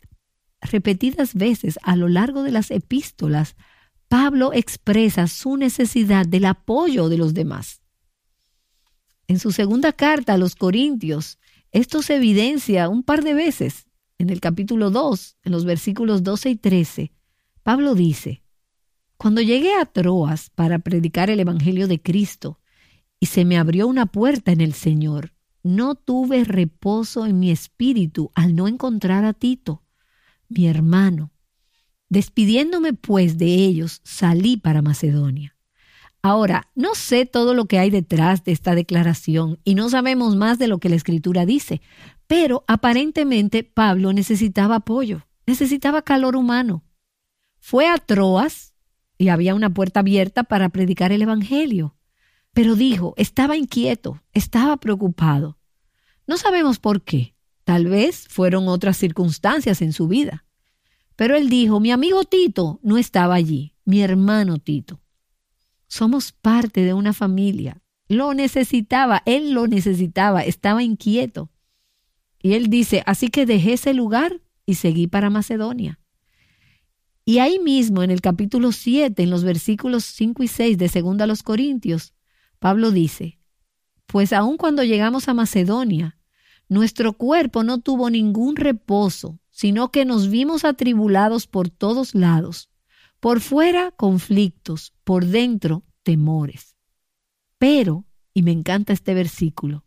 Repetidas 0.61 1.33
veces 1.33 1.79
a 1.81 1.95
lo 1.95 2.07
largo 2.07 2.43
de 2.43 2.51
las 2.51 2.71
epístolas, 2.71 3.55
Pablo 4.07 4.51
expresa 4.53 5.27
su 5.27 5.57
necesidad 5.57 6.25
del 6.25 6.45
apoyo 6.45 7.09
de 7.09 7.17
los 7.17 7.33
demás. 7.33 7.80
En 9.31 9.39
su 9.39 9.53
segunda 9.53 9.93
carta 9.93 10.33
a 10.33 10.37
los 10.37 10.55
Corintios, 10.55 11.39
esto 11.71 12.01
se 12.01 12.17
evidencia 12.17 12.89
un 12.89 13.01
par 13.01 13.23
de 13.23 13.33
veces 13.33 13.85
en 14.17 14.29
el 14.29 14.41
capítulo 14.41 14.91
2, 14.91 15.37
en 15.43 15.53
los 15.53 15.63
versículos 15.63 16.21
12 16.21 16.49
y 16.49 16.55
13, 16.57 17.13
Pablo 17.63 17.95
dice, 17.95 18.43
Cuando 19.15 19.39
llegué 19.39 19.73
a 19.75 19.85
Troas 19.85 20.49
para 20.49 20.79
predicar 20.79 21.29
el 21.29 21.39
Evangelio 21.39 21.87
de 21.87 22.01
Cristo 22.01 22.59
y 23.21 23.27
se 23.27 23.45
me 23.45 23.57
abrió 23.57 23.87
una 23.87 24.05
puerta 24.05 24.51
en 24.51 24.59
el 24.59 24.73
Señor, 24.73 25.31
no 25.63 25.95
tuve 25.95 26.43
reposo 26.43 27.25
en 27.25 27.39
mi 27.39 27.51
espíritu 27.51 28.31
al 28.35 28.53
no 28.53 28.67
encontrar 28.67 29.23
a 29.23 29.31
Tito, 29.31 29.81
mi 30.49 30.67
hermano. 30.67 31.31
Despidiéndome 32.09 32.91
pues 32.91 33.37
de 33.37 33.55
ellos, 33.55 34.01
salí 34.03 34.57
para 34.57 34.81
Macedonia. 34.81 35.50
Ahora, 36.23 36.69
no 36.75 36.93
sé 36.93 37.25
todo 37.25 37.53
lo 37.53 37.65
que 37.65 37.79
hay 37.79 37.89
detrás 37.89 38.43
de 38.43 38.51
esta 38.51 38.75
declaración 38.75 39.59
y 39.63 39.73
no 39.73 39.89
sabemos 39.89 40.35
más 40.35 40.59
de 40.59 40.67
lo 40.67 40.79
que 40.79 40.89
la 40.89 40.95
escritura 40.95 41.45
dice, 41.45 41.81
pero 42.27 42.63
aparentemente 42.67 43.63
Pablo 43.63 44.13
necesitaba 44.13 44.75
apoyo, 44.77 45.25
necesitaba 45.47 46.03
calor 46.03 46.35
humano. 46.35 46.83
Fue 47.59 47.87
a 47.87 47.97
Troas 47.97 48.73
y 49.17 49.29
había 49.29 49.55
una 49.55 49.73
puerta 49.73 50.01
abierta 50.01 50.43
para 50.43 50.69
predicar 50.69 51.11
el 51.11 51.23
Evangelio, 51.23 51.95
pero 52.53 52.75
dijo, 52.75 53.13
estaba 53.17 53.57
inquieto, 53.57 54.21
estaba 54.33 54.77
preocupado. 54.77 55.57
No 56.27 56.37
sabemos 56.37 56.79
por 56.79 57.01
qué, 57.01 57.35
tal 57.63 57.87
vez 57.87 58.27
fueron 58.27 58.67
otras 58.67 58.97
circunstancias 58.97 59.81
en 59.81 59.91
su 59.91 60.07
vida. 60.07 60.45
Pero 61.15 61.35
él 61.35 61.49
dijo, 61.49 61.79
mi 61.79 61.91
amigo 61.91 62.23
Tito 62.25 62.79
no 62.83 62.97
estaba 62.97 63.35
allí, 63.35 63.75
mi 63.85 64.01
hermano 64.01 64.57
Tito. 64.57 65.01
Somos 65.91 66.31
parte 66.31 66.85
de 66.85 66.93
una 66.93 67.11
familia. 67.11 67.83
Lo 68.07 68.33
necesitaba, 68.33 69.23
él 69.25 69.51
lo 69.51 69.67
necesitaba, 69.67 70.41
estaba 70.41 70.83
inquieto. 70.83 71.51
Y 72.41 72.53
él 72.53 72.69
dice, 72.69 73.03
así 73.05 73.27
que 73.27 73.45
dejé 73.45 73.73
ese 73.73 73.93
lugar 73.93 74.39
y 74.65 74.75
seguí 74.75 75.07
para 75.07 75.29
Macedonia. 75.29 75.99
Y 77.25 77.39
ahí 77.39 77.59
mismo, 77.59 78.03
en 78.03 78.09
el 78.09 78.21
capítulo 78.21 78.71
7, 78.71 79.21
en 79.21 79.29
los 79.29 79.43
versículos 79.43 80.05
5 80.05 80.43
y 80.43 80.47
6 80.47 80.77
de 80.77 80.87
2 80.87 81.19
a 81.19 81.27
los 81.27 81.43
Corintios, 81.43 82.13
Pablo 82.59 82.91
dice, 82.91 83.41
pues 84.05 84.31
aun 84.31 84.55
cuando 84.55 84.85
llegamos 84.85 85.27
a 85.27 85.33
Macedonia, 85.33 86.17
nuestro 86.69 87.11
cuerpo 87.17 87.65
no 87.65 87.81
tuvo 87.81 88.09
ningún 88.09 88.55
reposo, 88.55 89.41
sino 89.49 89.91
que 89.91 90.05
nos 90.05 90.29
vimos 90.29 90.63
atribulados 90.63 91.47
por 91.47 91.69
todos 91.69 92.15
lados, 92.15 92.70
por 93.21 93.39
fuera 93.39 93.91
conflictos, 93.91 94.93
por 95.05 95.25
dentro 95.25 95.83
temores. 96.03 96.75
Pero, 97.57 98.05
y 98.33 98.41
me 98.41 98.51
encanta 98.51 98.91
este 98.91 99.13
versículo, 99.13 99.85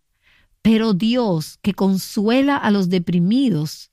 pero 0.63 0.95
Dios, 0.95 1.59
que 1.61 1.75
consuela 1.75 2.57
a 2.57 2.71
los 2.71 2.89
deprimidos, 2.89 3.91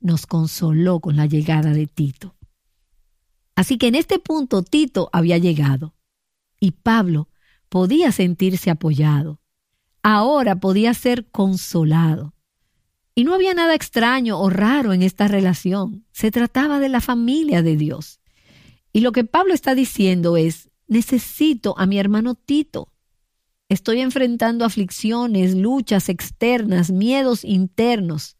nos 0.00 0.26
consoló 0.26 1.00
con 1.00 1.16
la 1.16 1.26
llegada 1.26 1.70
de 1.70 1.86
Tito. 1.86 2.36
Así 3.56 3.78
que 3.78 3.88
en 3.88 3.94
este 3.94 4.18
punto 4.18 4.62
Tito 4.62 5.08
había 5.12 5.38
llegado 5.38 5.94
y 6.60 6.72
Pablo 6.72 7.28
podía 7.70 8.12
sentirse 8.12 8.70
apoyado. 8.70 9.40
Ahora 10.02 10.56
podía 10.56 10.92
ser 10.92 11.30
consolado. 11.30 12.34
Y 13.14 13.24
no 13.24 13.32
había 13.32 13.54
nada 13.54 13.74
extraño 13.74 14.38
o 14.38 14.50
raro 14.50 14.92
en 14.92 15.02
esta 15.02 15.26
relación. 15.26 16.04
Se 16.12 16.30
trataba 16.30 16.80
de 16.80 16.90
la 16.90 17.00
familia 17.00 17.62
de 17.62 17.76
Dios. 17.76 18.20
Y 18.94 19.00
lo 19.00 19.10
que 19.10 19.24
Pablo 19.24 19.52
está 19.52 19.74
diciendo 19.74 20.36
es, 20.36 20.70
necesito 20.86 21.74
a 21.76 21.84
mi 21.84 21.98
hermano 21.98 22.36
Tito. 22.36 22.92
Estoy 23.68 24.00
enfrentando 24.00 24.64
aflicciones, 24.64 25.56
luchas 25.56 26.08
externas, 26.08 26.92
miedos 26.92 27.44
internos. 27.44 28.36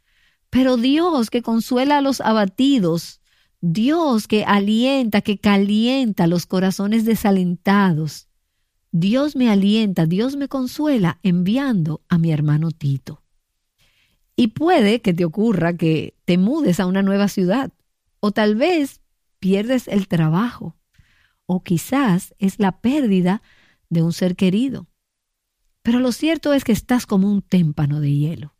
Pero 0.50 0.76
Dios 0.76 1.28
que 1.28 1.42
consuela 1.42 1.98
a 1.98 2.00
los 2.02 2.20
abatidos, 2.20 3.20
Dios 3.60 4.28
que 4.28 4.44
alienta, 4.44 5.22
que 5.22 5.38
calienta 5.38 6.28
los 6.28 6.46
corazones 6.46 7.04
desalentados, 7.04 8.28
Dios 8.92 9.34
me 9.34 9.50
alienta, 9.50 10.06
Dios 10.06 10.36
me 10.36 10.46
consuela 10.46 11.18
enviando 11.24 12.02
a 12.08 12.16
mi 12.16 12.30
hermano 12.30 12.70
Tito. 12.70 13.24
Y 14.36 14.48
puede 14.48 15.00
que 15.00 15.14
te 15.14 15.24
ocurra 15.24 15.76
que 15.76 16.14
te 16.24 16.38
mudes 16.38 16.78
a 16.78 16.86
una 16.86 17.02
nueva 17.02 17.26
ciudad, 17.26 17.72
o 18.20 18.30
tal 18.30 18.54
vez 18.54 19.00
pierdes 19.44 19.88
el 19.88 20.08
trabajo, 20.08 20.74
o 21.44 21.62
quizás 21.62 22.34
es 22.38 22.58
la 22.58 22.80
pérdida 22.80 23.42
de 23.90 24.02
un 24.02 24.14
ser 24.14 24.36
querido. 24.36 24.88
Pero 25.82 26.00
lo 26.00 26.12
cierto 26.12 26.54
es 26.54 26.64
que 26.64 26.72
estás 26.72 27.04
como 27.04 27.30
un 27.30 27.42
témpano 27.42 28.00
de 28.00 28.10
hielo. 28.10 28.56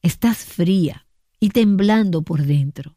Estás 0.00 0.44
fría 0.44 1.08
y 1.40 1.48
temblando 1.48 2.22
por 2.22 2.44
dentro. 2.44 2.96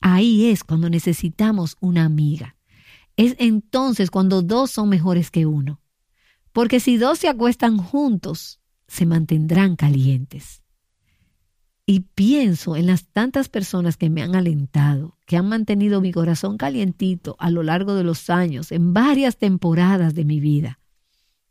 Ahí 0.00 0.46
es 0.46 0.64
cuando 0.64 0.88
necesitamos 0.88 1.76
una 1.80 2.06
amiga. 2.06 2.56
Es 3.18 3.36
entonces 3.38 4.10
cuando 4.10 4.40
dos 4.40 4.70
son 4.70 4.88
mejores 4.88 5.30
que 5.30 5.44
uno. 5.44 5.82
Porque 6.50 6.80
si 6.80 6.96
dos 6.96 7.18
se 7.18 7.28
acuestan 7.28 7.76
juntos, 7.76 8.62
se 8.88 9.04
mantendrán 9.04 9.76
calientes. 9.76 10.62
Y 11.88 12.00
pienso 12.00 12.74
en 12.74 12.86
las 12.86 13.06
tantas 13.06 13.48
personas 13.48 13.96
que 13.96 14.10
me 14.10 14.20
han 14.20 14.34
alentado, 14.34 15.16
que 15.24 15.36
han 15.36 15.48
mantenido 15.48 16.00
mi 16.00 16.10
corazón 16.10 16.56
calientito 16.56 17.36
a 17.38 17.48
lo 17.48 17.62
largo 17.62 17.94
de 17.94 18.02
los 18.02 18.28
años, 18.28 18.72
en 18.72 18.92
varias 18.92 19.36
temporadas 19.36 20.12
de 20.14 20.24
mi 20.24 20.40
vida. 20.40 20.80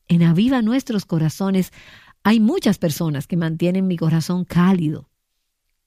En 0.09 0.23
Aviva 0.23 0.61
Nuestros 0.61 1.05
Corazones 1.05 1.71
hay 2.21 2.41
muchas 2.41 2.79
personas 2.79 3.27
que 3.27 3.37
mantienen 3.37 3.87
mi 3.87 3.95
corazón 3.95 4.43
cálido. 4.43 5.09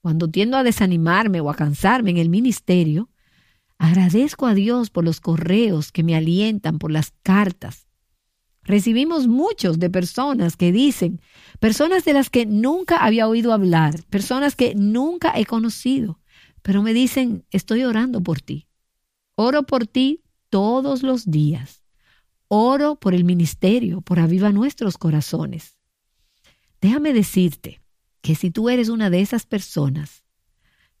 Cuando 0.01 0.29
tiendo 0.29 0.57
a 0.57 0.63
desanimarme 0.63 1.41
o 1.41 1.51
a 1.51 1.55
cansarme 1.55 2.09
en 2.09 2.17
el 2.17 2.29
ministerio, 2.29 3.09
agradezco 3.77 4.47
a 4.47 4.55
Dios 4.55 4.89
por 4.89 5.03
los 5.03 5.21
correos 5.21 5.91
que 5.91 6.03
me 6.03 6.15
alientan, 6.15 6.79
por 6.79 6.91
las 6.91 7.11
cartas, 7.21 7.88
Recibimos 8.63 9.27
muchos 9.27 9.79
de 9.79 9.89
personas 9.89 10.55
que 10.55 10.71
dicen, 10.71 11.21
personas 11.59 12.05
de 12.05 12.13
las 12.13 12.29
que 12.29 12.45
nunca 12.45 12.97
había 12.97 13.27
oído 13.27 13.53
hablar, 13.53 14.03
personas 14.09 14.55
que 14.55 14.75
nunca 14.75 15.33
he 15.35 15.45
conocido, 15.45 16.19
pero 16.61 16.83
me 16.83 16.93
dicen, 16.93 17.45
estoy 17.51 17.83
orando 17.83 18.21
por 18.21 18.41
ti. 18.41 18.67
Oro 19.35 19.63
por 19.63 19.87
ti 19.87 20.23
todos 20.49 21.03
los 21.03 21.31
días. 21.31 21.83
Oro 22.47 22.95
por 22.95 23.13
el 23.13 23.23
ministerio, 23.23 24.01
por 24.01 24.19
aviva 24.19 24.51
nuestros 24.51 24.97
corazones. 24.97 25.77
Déjame 26.81 27.13
decirte 27.13 27.81
que 28.21 28.35
si 28.35 28.51
tú 28.51 28.69
eres 28.69 28.89
una 28.89 29.09
de 29.09 29.21
esas 29.21 29.45
personas, 29.45 30.23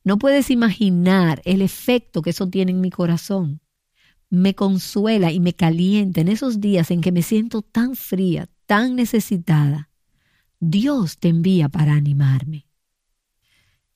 no 0.03 0.17
puedes 0.17 0.49
imaginar 0.49 1.41
el 1.45 1.61
efecto 1.61 2.21
que 2.21 2.29
eso 2.29 2.47
tiene 2.49 2.71
en 2.71 2.81
mi 2.81 2.89
corazón 2.89 3.61
me 4.29 4.53
consuela 4.53 5.31
y 5.31 5.39
me 5.39 5.53
calienta 5.53 6.21
en 6.21 6.27
esos 6.27 6.61
días 6.61 6.91
en 6.91 7.01
que 7.01 7.11
me 7.11 7.21
siento 7.21 7.61
tan 7.61 7.95
fría, 7.95 8.47
tan 8.65 8.95
necesitada. 8.95 9.89
Dios 10.59 11.17
te 11.17 11.29
envía 11.29 11.69
para 11.69 11.93
animarme. 11.93 12.67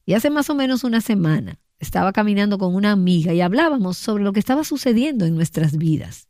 Y 0.06 0.14
hace 0.14 0.30
más 0.30 0.50
o 0.50 0.56
menos 0.56 0.84
una 0.84 1.02
semana 1.02 1.60
estaba 1.80 2.14
caminando 2.14 2.58
con 2.58 2.76
una 2.76 2.92
amiga 2.92 3.34
y 3.34 3.42
hablábamos 3.42 3.98
sobre 3.98 4.24
lo 4.24 4.34
que 4.34 4.40
estaba 4.40 4.64
sucediendo 4.64 5.26
en 5.26 5.36
nuestras 5.36 5.78
vidas. 5.78 6.30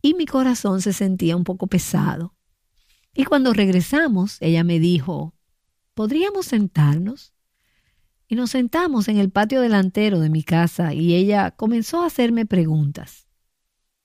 Y 0.00 0.14
mi 0.14 0.26
corazón 0.26 0.80
se 0.80 0.92
sentía 0.92 1.36
un 1.36 1.44
poco 1.44 1.66
pesado. 1.66 2.34
Y 3.14 3.24
cuando 3.24 3.52
regresamos, 3.52 4.38
ella 4.40 4.62
me 4.64 4.78
dijo, 4.78 5.34
¿podríamos 5.94 6.46
sentarnos? 6.46 7.32
Y 8.28 8.36
nos 8.36 8.50
sentamos 8.50 9.08
en 9.08 9.16
el 9.16 9.30
patio 9.30 9.62
delantero 9.62 10.20
de 10.20 10.28
mi 10.28 10.42
casa 10.42 10.92
y 10.92 11.14
ella 11.14 11.50
comenzó 11.52 12.02
a 12.02 12.06
hacerme 12.06 12.44
preguntas. 12.44 13.26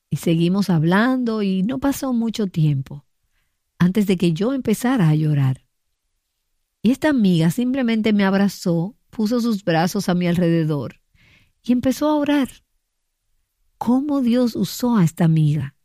Y 0.10 0.18
seguimos 0.18 0.70
hablando 0.70 1.42
y 1.42 1.64
no 1.64 1.80
pasó 1.80 2.14
mucho 2.14 2.48
tiempo 2.48 3.06
antes 3.78 4.08
de 4.08 4.16
que 4.16 4.32
yo 4.32 4.54
empezara 4.54 5.10
a 5.10 5.16
llorar. 5.16 5.66
Y 6.82 6.92
esta 6.92 7.10
amiga 7.10 7.52
simplemente 7.52 8.14
me 8.14 8.24
abrazó, 8.24 8.96
puso 9.10 9.42
sus 9.42 9.64
brazos 9.66 10.08
a 10.08 10.14
mi 10.14 10.28
alrededor 10.28 11.02
y 11.62 11.74
empezó 11.74 12.08
a 12.08 12.16
orar. 12.16 12.50
¿Cómo 13.78 14.22
Dios 14.22 14.56
usó 14.56 14.96
a 14.96 15.04
esta 15.04 15.26
amiga? 15.26 15.76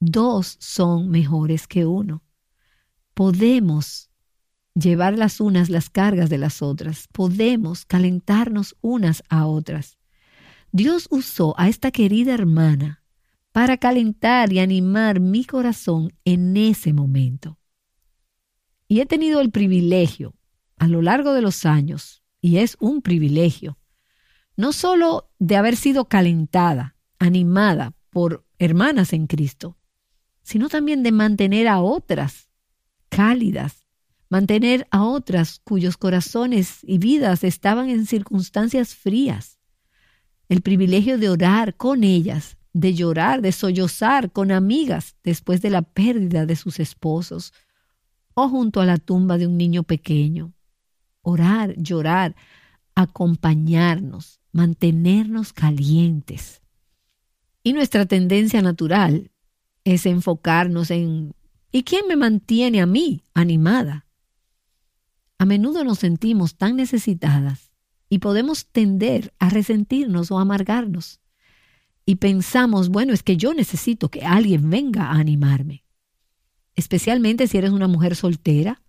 Dos 0.00 0.58
son 0.60 1.08
mejores 1.08 1.66
que 1.66 1.86
uno. 1.86 2.22
Podemos 3.14 4.07
llevar 4.78 5.18
las 5.18 5.40
unas 5.40 5.70
las 5.70 5.90
cargas 5.90 6.30
de 6.30 6.38
las 6.38 6.62
otras, 6.62 7.08
podemos 7.12 7.84
calentarnos 7.84 8.76
unas 8.80 9.22
a 9.28 9.46
otras. 9.46 9.98
Dios 10.70 11.08
usó 11.10 11.54
a 11.58 11.68
esta 11.68 11.90
querida 11.90 12.34
hermana 12.34 13.02
para 13.52 13.78
calentar 13.78 14.52
y 14.52 14.60
animar 14.60 15.20
mi 15.20 15.44
corazón 15.44 16.12
en 16.24 16.56
ese 16.56 16.92
momento. 16.92 17.58
Y 18.86 19.00
he 19.00 19.06
tenido 19.06 19.40
el 19.40 19.50
privilegio 19.50 20.34
a 20.78 20.86
lo 20.86 21.02
largo 21.02 21.34
de 21.34 21.42
los 21.42 21.66
años, 21.66 22.22
y 22.40 22.58
es 22.58 22.76
un 22.78 23.02
privilegio, 23.02 23.78
no 24.56 24.72
solo 24.72 25.30
de 25.38 25.56
haber 25.56 25.76
sido 25.76 26.04
calentada, 26.06 26.94
animada 27.18 27.94
por 28.10 28.44
hermanas 28.58 29.12
en 29.12 29.26
Cristo, 29.26 29.76
sino 30.42 30.68
también 30.68 31.02
de 31.02 31.12
mantener 31.12 31.66
a 31.68 31.80
otras 31.80 32.48
cálidas, 33.08 33.77
mantener 34.28 34.86
a 34.90 35.04
otras 35.04 35.60
cuyos 35.64 35.96
corazones 35.96 36.78
y 36.82 36.98
vidas 36.98 37.44
estaban 37.44 37.88
en 37.88 38.06
circunstancias 38.06 38.94
frías, 38.94 39.58
el 40.48 40.62
privilegio 40.62 41.18
de 41.18 41.28
orar 41.28 41.76
con 41.76 42.04
ellas, 42.04 42.56
de 42.72 42.94
llorar, 42.94 43.42
de 43.42 43.52
sollozar 43.52 44.32
con 44.32 44.52
amigas 44.52 45.16
después 45.24 45.60
de 45.62 45.70
la 45.70 45.82
pérdida 45.82 46.46
de 46.46 46.56
sus 46.56 46.80
esposos, 46.80 47.52
o 48.34 48.48
junto 48.48 48.80
a 48.80 48.86
la 48.86 48.98
tumba 48.98 49.36
de 49.36 49.46
un 49.46 49.56
niño 49.56 49.82
pequeño. 49.82 50.52
Orar, 51.22 51.74
llorar, 51.76 52.36
acompañarnos, 52.94 54.40
mantenernos 54.52 55.52
calientes. 55.52 56.62
Y 57.62 57.72
nuestra 57.72 58.06
tendencia 58.06 58.62
natural 58.62 59.30
es 59.84 60.06
enfocarnos 60.06 60.90
en 60.90 61.34
¿y 61.72 61.82
quién 61.82 62.06
me 62.06 62.16
mantiene 62.16 62.80
a 62.80 62.86
mí 62.86 63.22
animada? 63.34 64.07
A 65.38 65.46
menudo 65.46 65.84
nos 65.84 66.00
sentimos 66.00 66.56
tan 66.56 66.76
necesitadas 66.76 67.70
y 68.08 68.18
podemos 68.18 68.66
tender 68.66 69.32
a 69.38 69.48
resentirnos 69.48 70.30
o 70.30 70.38
amargarnos. 70.38 71.20
Y 72.04 72.16
pensamos, 72.16 72.88
bueno, 72.88 73.12
es 73.12 73.22
que 73.22 73.36
yo 73.36 73.54
necesito 73.54 74.10
que 74.10 74.22
alguien 74.22 74.68
venga 74.70 75.06
a 75.06 75.18
animarme. 75.18 75.84
Especialmente 76.74 77.46
si 77.46 77.58
eres 77.58 77.70
una 77.70 77.88
mujer 77.88 78.16
soltera 78.16 78.82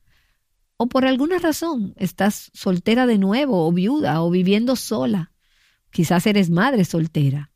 o 0.78 0.88
por 0.88 1.06
alguna 1.06 1.38
razón 1.40 1.94
estás 1.98 2.50
soltera 2.54 3.06
de 3.06 3.18
nuevo 3.18 3.68
o 3.68 3.72
viuda 3.74 4.24
o 4.24 4.32
viviendo 4.32 4.76
sola. 4.76 5.34
Quizás 5.92 6.26
eres 6.26 6.50
madre 6.50 6.86
soltera. 6.86 7.52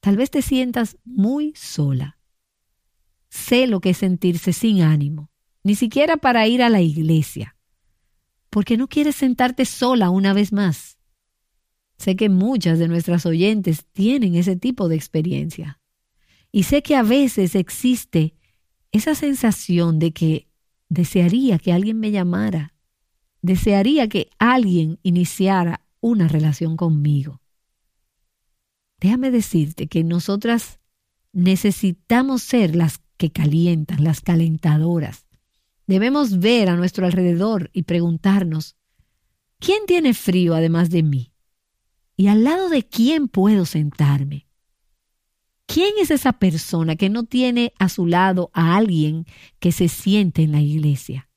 Tal 0.00 0.16
vez 0.16 0.30
te 0.30 0.42
sientas 0.42 0.98
muy 1.04 1.54
sola. 1.54 2.18
Sé 3.30 3.66
lo 3.68 3.80
que 3.80 3.90
es 3.90 3.98
sentirse 3.98 4.52
sin 4.52 4.82
ánimo, 4.82 5.30
ni 5.62 5.76
siquiera 5.76 6.16
para 6.16 6.46
ir 6.46 6.62
a 6.62 6.68
la 6.68 6.80
iglesia, 6.80 7.56
porque 8.54 8.76
no 8.76 8.86
quieres 8.86 9.16
sentarte 9.16 9.64
sola 9.64 10.10
una 10.10 10.32
vez 10.32 10.52
más. 10.52 10.96
Sé 11.98 12.14
que 12.14 12.28
muchas 12.28 12.78
de 12.78 12.86
nuestras 12.86 13.26
oyentes 13.26 13.84
tienen 13.92 14.36
ese 14.36 14.54
tipo 14.54 14.86
de 14.86 14.94
experiencia. 14.94 15.80
Y 16.52 16.62
sé 16.62 16.80
que 16.80 16.94
a 16.94 17.02
veces 17.02 17.56
existe 17.56 18.36
esa 18.92 19.16
sensación 19.16 19.98
de 19.98 20.12
que 20.12 20.46
desearía 20.88 21.58
que 21.58 21.72
alguien 21.72 21.98
me 21.98 22.12
llamara, 22.12 22.76
desearía 23.42 24.08
que 24.08 24.30
alguien 24.38 25.00
iniciara 25.02 25.84
una 26.00 26.28
relación 26.28 26.76
conmigo. 26.76 27.42
Déjame 29.00 29.32
decirte 29.32 29.88
que 29.88 30.04
nosotras 30.04 30.78
necesitamos 31.32 32.44
ser 32.44 32.76
las 32.76 33.00
que 33.16 33.32
calientan, 33.32 34.04
las 34.04 34.20
calentadoras. 34.20 35.23
Debemos 35.86 36.38
ver 36.38 36.68
a 36.68 36.76
nuestro 36.76 37.06
alrededor 37.06 37.70
y 37.72 37.82
preguntarnos, 37.82 38.76
¿quién 39.58 39.84
tiene 39.86 40.14
frío 40.14 40.54
además 40.54 40.90
de 40.90 41.02
mí? 41.02 41.32
¿Y 42.16 42.28
al 42.28 42.44
lado 42.44 42.68
de 42.68 42.84
quién 42.84 43.28
puedo 43.28 43.66
sentarme? 43.66 44.46
¿Quién 45.66 45.94
es 46.00 46.10
esa 46.10 46.34
persona 46.34 46.96
que 46.96 47.10
no 47.10 47.24
tiene 47.24 47.72
a 47.78 47.88
su 47.88 48.06
lado 48.06 48.50
a 48.52 48.76
alguien 48.76 49.26
que 49.58 49.72
se 49.72 49.88
siente 49.88 50.42
en 50.42 50.52
la 50.52 50.60
iglesia? 50.60 51.28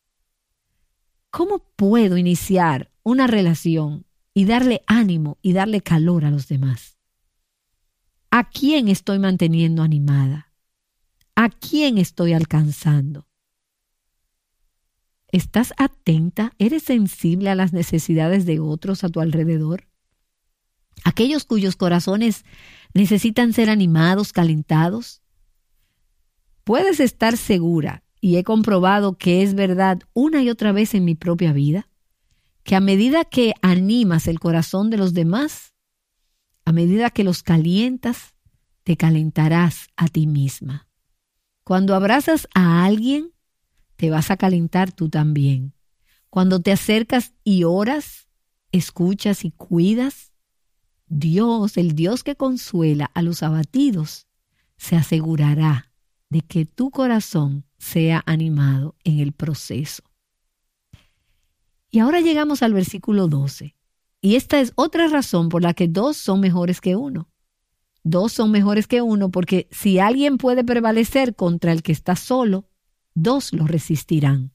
¿Cómo 1.31 1.65
puedo 1.75 2.17
iniciar 2.17 2.91
una 3.03 3.27
relación 3.27 4.05
y 4.33 4.45
darle 4.45 4.81
ánimo 4.87 5.37
y 5.41 5.53
darle 5.53 5.81
calor 5.81 6.25
a 6.25 6.31
los 6.31 6.47
demás? 6.47 6.97
¿A 8.29 8.49
quién 8.49 8.87
estoy 8.87 9.19
manteniendo 9.19 9.81
animada? 9.81 10.53
¿A 11.35 11.49
quién 11.49 11.97
estoy 11.97 12.33
alcanzando? 12.33 13.26
¿Estás 15.37 15.73
atenta? 15.77 16.53
¿Eres 16.57 16.83
sensible 16.83 17.49
a 17.49 17.55
las 17.55 17.71
necesidades 17.71 18.45
de 18.45 18.59
otros 18.59 19.03
a 19.03 19.09
tu 19.09 19.21
alrededor? 19.21 19.87
aquellos 21.03 21.45
cuyos 21.45 21.75
corazones 21.75 22.43
necesitan 22.93 23.53
ser 23.53 23.69
animados, 23.69 24.33
calentados. 24.33 25.21
Puedes 26.63 26.99
estar 26.99 27.37
segura, 27.37 28.03
y 28.19 28.37
he 28.37 28.43
comprobado 28.43 29.17
que 29.17 29.43
es 29.43 29.53
verdad 29.53 30.01
una 30.13 30.41
y 30.41 30.49
otra 30.49 30.71
vez 30.71 30.95
en 30.95 31.05
mi 31.05 31.15
propia 31.15 31.53
vida, 31.53 31.87
que 32.63 32.75
a 32.75 32.79
medida 32.79 33.23
que 33.23 33.53
animas 33.61 34.27
el 34.27 34.39
corazón 34.39 34.89
de 34.89 34.97
los 34.97 35.13
demás, 35.13 35.75
a 36.65 36.71
medida 36.71 37.09
que 37.09 37.23
los 37.23 37.43
calientas, 37.43 38.33
te 38.83 38.97
calentarás 38.97 39.87
a 39.95 40.07
ti 40.07 40.27
misma. 40.27 40.87
Cuando 41.63 41.95
abrazas 41.95 42.47
a 42.53 42.85
alguien, 42.85 43.31
te 43.97 44.09
vas 44.09 44.31
a 44.31 44.37
calentar 44.37 44.91
tú 44.91 45.09
también. 45.09 45.73
Cuando 46.29 46.61
te 46.61 46.71
acercas 46.71 47.33
y 47.43 47.63
oras, 47.63 48.27
escuchas 48.71 49.43
y 49.43 49.51
cuidas, 49.51 50.31
Dios, 51.07 51.77
el 51.77 51.95
Dios 51.95 52.23
que 52.23 52.35
consuela 52.35 53.11
a 53.13 53.21
los 53.21 53.43
abatidos, 53.43 54.27
se 54.77 54.95
asegurará 54.95 55.91
de 56.29 56.41
que 56.41 56.65
tu 56.65 56.91
corazón 56.91 57.65
sea 57.77 58.23
animado 58.25 58.95
en 59.03 59.19
el 59.19 59.33
proceso. 59.33 60.03
Y 61.89 61.99
ahora 61.99 62.19
llegamos 62.19 62.61
al 62.63 62.73
versículo 62.73 63.27
12. 63.27 63.75
Y 64.21 64.35
esta 64.35 64.59
es 64.59 64.73
otra 64.75 65.07
razón 65.07 65.49
por 65.49 65.61
la 65.61 65.73
que 65.73 65.87
dos 65.87 66.17
son 66.17 66.41
mejores 66.41 66.81
que 66.81 66.95
uno. 66.95 67.29
Dos 68.03 68.33
son 68.33 68.51
mejores 68.51 68.87
que 68.87 69.01
uno 69.01 69.31
porque 69.31 69.67
si 69.71 69.99
alguien 69.99 70.37
puede 70.37 70.63
prevalecer 70.63 71.35
contra 71.35 71.71
el 71.71 71.83
que 71.83 71.91
está 71.91 72.15
solo, 72.15 72.69
dos 73.17 73.51
lo 73.51 73.65
resistirán. 73.65 74.53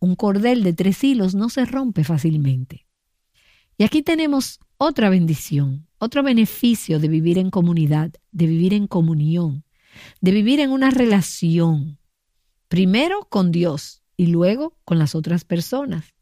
Un 0.00 0.16
cordel 0.16 0.62
de 0.62 0.72
tres 0.72 1.02
hilos 1.04 1.34
no 1.34 1.48
se 1.48 1.64
rompe 1.64 2.04
fácilmente. 2.04 2.86
Y 3.78 3.84
aquí 3.84 4.02
tenemos 4.02 4.60
otra 4.76 5.10
bendición, 5.10 5.86
otro 5.98 6.22
beneficio 6.22 6.98
de 6.98 7.08
vivir 7.08 7.38
en 7.38 7.50
comunidad, 7.50 8.12
de 8.32 8.46
vivir 8.46 8.74
en 8.74 8.86
comunión, 8.86 9.64
de 10.20 10.32
vivir 10.32 10.60
en 10.60 10.70
una 10.70 10.90
relación, 10.90 11.98
primero 12.68 13.28
con 13.30 13.52
Dios 13.52 14.02
y 14.16 14.26
luego 14.26 14.76
con 14.84 14.98
las 14.98 15.14
otras 15.14 15.44
personas. 15.44 16.14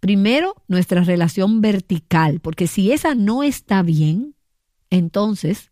Primero 0.00 0.56
nuestra 0.66 1.04
relación 1.04 1.60
vertical, 1.60 2.40
porque 2.40 2.66
si 2.66 2.90
esa 2.90 3.14
no 3.14 3.44
está 3.44 3.82
bien, 3.82 4.34
entonces 4.90 5.70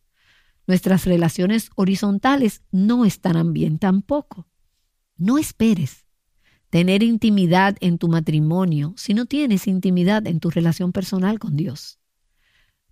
nuestras 0.68 1.04
relaciones 1.04 1.70
horizontales 1.74 2.62
no 2.70 3.04
estarán 3.04 3.52
bien 3.52 3.80
tampoco. 3.80 4.49
No 5.20 5.36
esperes 5.36 6.06
tener 6.70 7.02
intimidad 7.02 7.76
en 7.80 7.98
tu 7.98 8.08
matrimonio 8.08 8.94
si 8.96 9.12
no 9.12 9.26
tienes 9.26 9.66
intimidad 9.66 10.26
en 10.26 10.40
tu 10.40 10.48
relación 10.48 10.92
personal 10.92 11.38
con 11.38 11.58
Dios. 11.58 11.98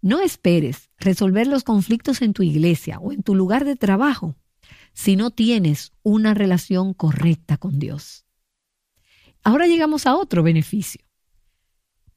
No 0.03 0.21
esperes 0.21 0.91
resolver 0.99 1.47
los 1.47 1.65
conflictos 1.65 2.21
en 2.21 2.35
tu 2.35 2.43
iglesia 2.43 2.99
o 2.99 3.13
en 3.13 3.23
tu 3.23 3.35
lugar 3.35 3.65
de 3.65 3.77
trabajo 3.77 4.37
si 4.93 5.17
no 5.17 5.31
tienes 5.31 5.93
una 6.03 6.35
relación 6.35 6.93
correcta 6.93 7.57
con 7.57 7.79
Dios. 7.79 8.27
Ahora 9.43 9.67
llegamos 9.67 10.05
a 10.05 10.15
otro 10.15 10.43
beneficio. 10.43 11.01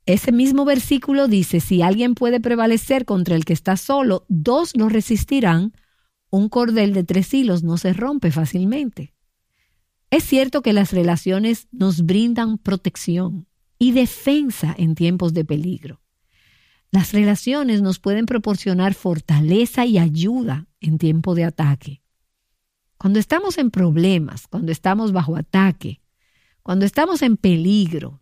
Ese 0.06 0.34
mismo 0.34 0.66
versículo 0.66 1.30
dice, 1.30 1.62
si 1.62 1.84
alguien 1.84 2.16
puede 2.16 2.42
prevalecer 2.42 3.06
contra 3.06 3.38
el 3.38 3.46
que 3.46 3.54
está 3.54 3.78
solo, 3.78 4.26
dos 4.28 4.76
lo 4.76 4.90
resistirán, 4.90 5.72
un 6.30 6.50
cordel 6.50 6.92
de 6.92 7.06
tres 7.06 7.34
hilos 7.34 7.64
no 7.64 7.78
se 7.78 7.94
rompe 7.94 8.30
fácilmente. 8.30 9.14
Es 10.12 10.26
cierto 10.26 10.62
que 10.62 10.74
las 10.74 10.92
relaciones 10.92 11.70
nos 11.72 12.06
brindan 12.06 12.58
protección 12.58 13.48
y 13.80 13.94
defensa 13.94 14.76
en 14.78 14.94
tiempos 14.94 15.34
de 15.34 15.46
peligro. 15.46 16.02
Las 16.92 17.14
relaciones 17.14 17.82
nos 17.82 18.00
pueden 18.00 18.26
proporcionar 18.26 18.94
fortaleza 18.94 19.86
y 19.86 19.98
ayuda 19.98 20.68
en 20.82 20.98
tiempo 20.98 21.34
de 21.34 21.46
ataque. 21.46 22.02
Cuando 22.98 23.20
estamos 23.20 23.58
en 23.58 23.72
problemas, 23.72 24.48
cuando 24.48 24.74
estamos 24.74 25.14
bajo 25.14 25.38
ataque, 25.38 26.02
cuando 26.62 26.86
estamos 26.86 27.22
en 27.22 27.38
peligro, 27.38 28.22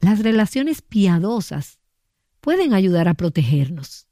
las 0.00 0.18
relaciones 0.18 0.82
piadosas 0.82 1.80
pueden 2.42 2.74
ayudar 2.74 3.08
a 3.08 3.14
protegernos. 3.14 4.08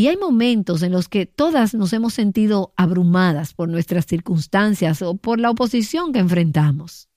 Y 0.00 0.08
hay 0.08 0.16
momentos 0.16 0.82
en 0.82 0.92
los 0.92 1.08
que 1.08 1.26
todas 1.26 1.74
nos 1.74 1.92
hemos 1.92 2.14
sentido 2.14 2.72
abrumadas 2.78 3.52
por 3.52 3.68
nuestras 3.68 4.06
circunstancias 4.06 5.02
o 5.02 5.18
por 5.18 5.38
la 5.38 5.50
oposición 5.50 6.14
que 6.14 6.20
enfrentamos. 6.20 7.10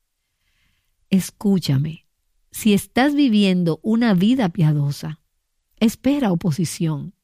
Escúchame, 1.09 2.09
si 2.51 2.73
estás 2.73 3.15
viviendo 3.15 3.79
una 3.83 4.13
vida 4.13 4.49
piadosa, 4.49 5.21
espera 5.79 6.33
oposición. 6.33 7.15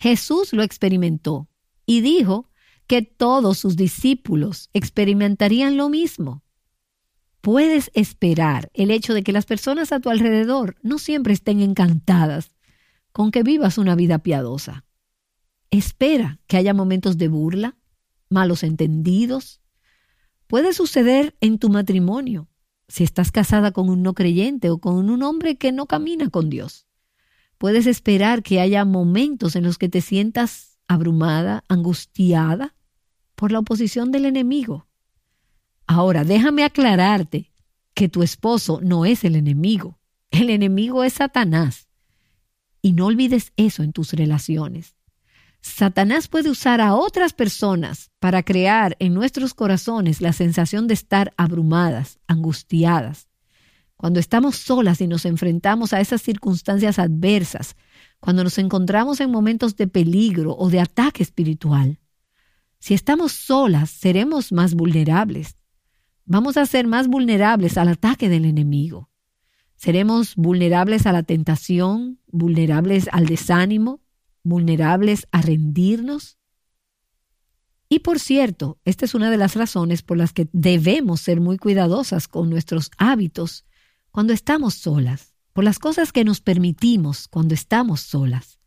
Jesús 0.00 0.52
lo 0.52 0.64
experimentó 0.64 1.48
y 1.86 2.00
dijo 2.00 2.50
que 2.88 3.02
todos 3.02 3.58
sus 3.58 3.76
discípulos 3.76 4.68
experimentarían 4.72 5.76
lo 5.76 5.90
mismo. 5.90 6.42
Puedes 7.40 7.92
esperar 7.94 8.72
el 8.74 8.90
hecho 8.90 9.14
de 9.14 9.22
que 9.22 9.30
las 9.30 9.46
personas 9.46 9.92
a 9.92 10.00
tu 10.00 10.10
alrededor 10.10 10.74
no 10.82 10.98
siempre 10.98 11.34
estén 11.34 11.60
encantadas 11.60 12.55
con 13.16 13.30
que 13.30 13.42
vivas 13.42 13.78
una 13.78 13.94
vida 13.94 14.18
piadosa. 14.18 14.84
Espera 15.70 16.38
que 16.46 16.58
haya 16.58 16.74
momentos 16.74 17.16
de 17.16 17.28
burla, 17.28 17.78
malos 18.28 18.62
entendidos. 18.62 19.62
Puede 20.46 20.74
suceder 20.74 21.34
en 21.40 21.58
tu 21.58 21.70
matrimonio, 21.70 22.50
si 22.88 23.04
estás 23.04 23.32
casada 23.32 23.72
con 23.72 23.88
un 23.88 24.02
no 24.02 24.12
creyente 24.12 24.68
o 24.68 24.76
con 24.80 25.08
un 25.08 25.22
hombre 25.22 25.56
que 25.56 25.72
no 25.72 25.86
camina 25.86 26.28
con 26.28 26.50
Dios. 26.50 26.86
Puedes 27.56 27.86
esperar 27.86 28.42
que 28.42 28.60
haya 28.60 28.84
momentos 28.84 29.56
en 29.56 29.64
los 29.64 29.78
que 29.78 29.88
te 29.88 30.02
sientas 30.02 30.78
abrumada, 30.86 31.64
angustiada 31.68 32.74
por 33.34 33.50
la 33.50 33.60
oposición 33.60 34.12
del 34.12 34.26
enemigo. 34.26 34.88
Ahora, 35.86 36.22
déjame 36.24 36.64
aclararte 36.64 37.50
que 37.94 38.10
tu 38.10 38.22
esposo 38.22 38.80
no 38.82 39.06
es 39.06 39.24
el 39.24 39.36
enemigo. 39.36 39.98
El 40.30 40.50
enemigo 40.50 41.02
es 41.02 41.14
Satanás. 41.14 41.85
Y 42.86 42.92
no 42.92 43.06
olvides 43.06 43.52
eso 43.56 43.82
en 43.82 43.92
tus 43.92 44.12
relaciones. 44.12 44.94
Satanás 45.60 46.28
puede 46.28 46.50
usar 46.50 46.80
a 46.80 46.94
otras 46.94 47.32
personas 47.32 48.12
para 48.20 48.44
crear 48.44 48.94
en 49.00 49.12
nuestros 49.12 49.54
corazones 49.54 50.20
la 50.20 50.32
sensación 50.32 50.86
de 50.86 50.94
estar 50.94 51.34
abrumadas, 51.36 52.20
angustiadas. 52.28 53.26
Cuando 53.96 54.20
estamos 54.20 54.54
solas 54.54 55.00
y 55.00 55.08
nos 55.08 55.24
enfrentamos 55.24 55.92
a 55.94 56.00
esas 56.00 56.22
circunstancias 56.22 57.00
adversas, 57.00 57.74
cuando 58.20 58.44
nos 58.44 58.56
encontramos 58.56 59.20
en 59.20 59.32
momentos 59.32 59.74
de 59.74 59.88
peligro 59.88 60.56
o 60.56 60.70
de 60.70 60.78
ataque 60.78 61.24
espiritual. 61.24 61.98
Si 62.78 62.94
estamos 62.94 63.32
solas, 63.32 63.90
seremos 63.90 64.52
más 64.52 64.74
vulnerables. 64.74 65.56
Vamos 66.24 66.56
a 66.56 66.66
ser 66.66 66.86
más 66.86 67.08
vulnerables 67.08 67.78
al 67.78 67.88
ataque 67.88 68.28
del 68.28 68.44
enemigo. 68.44 69.10
Seremos 69.76 70.34
vulnerables 70.36 71.06
a 71.06 71.12
la 71.12 71.22
tentación, 71.22 72.18
vulnerables 72.26 73.08
al 73.12 73.26
desánimo, 73.26 74.00
vulnerables 74.42 75.26
a 75.32 75.42
rendirnos. 75.42 76.38
Y 77.88 78.00
por 78.00 78.18
cierto, 78.18 78.78
esta 78.84 79.04
es 79.04 79.14
una 79.14 79.30
de 79.30 79.36
las 79.36 79.54
razones 79.54 80.02
por 80.02 80.16
las 80.16 80.32
que 80.32 80.48
debemos 80.52 81.20
ser 81.20 81.40
muy 81.40 81.56
cuidadosas 81.56 82.26
con 82.26 82.50
nuestros 82.50 82.90
hábitos 82.98 83.64
cuando 84.10 84.32
estamos 84.32 84.74
solas 84.74 85.36
por 85.56 85.64
las 85.64 85.78
cosas 85.78 86.12
que 86.12 86.22
nos 86.22 86.42
permitimos 86.42 87.28
cuando 87.28 87.54
estamos 87.54 88.02
solas. 88.02 88.60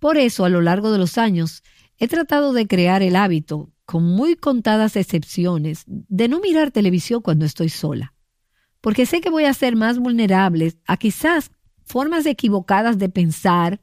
Por 0.00 0.16
eso, 0.16 0.44
a 0.44 0.48
lo 0.48 0.60
largo 0.60 0.90
de 0.90 0.98
los 0.98 1.18
años, 1.18 1.62
he 1.98 2.08
tratado 2.08 2.52
de 2.52 2.66
crear 2.66 3.00
el 3.00 3.14
hábito, 3.14 3.70
con 3.84 4.02
muy 4.02 4.34
contadas 4.34 4.96
excepciones, 4.96 5.84
de 5.86 6.26
no 6.26 6.40
mirar 6.40 6.72
televisión 6.72 7.22
cuando 7.22 7.44
estoy 7.44 7.68
sola, 7.68 8.12
porque 8.86 9.04
sé 9.04 9.20
que 9.20 9.30
voy 9.30 9.46
a 9.46 9.52
ser 9.52 9.74
más 9.74 9.98
vulnerable 9.98 10.72
a 10.86 10.96
quizás 10.96 11.50
formas 11.84 12.24
equivocadas 12.24 12.98
de 12.98 13.08
pensar 13.08 13.80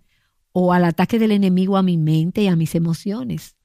o 0.53 0.71
al 0.71 0.85
ataque 0.85 1.19
del 1.19 1.33
enemigo 1.33 1.75
a 1.75 1.83
mi 1.83 1.97
mente 1.97 2.43
y 2.43 2.47
a 2.47 2.55
mis 2.55 2.73
emociones. 2.73 3.57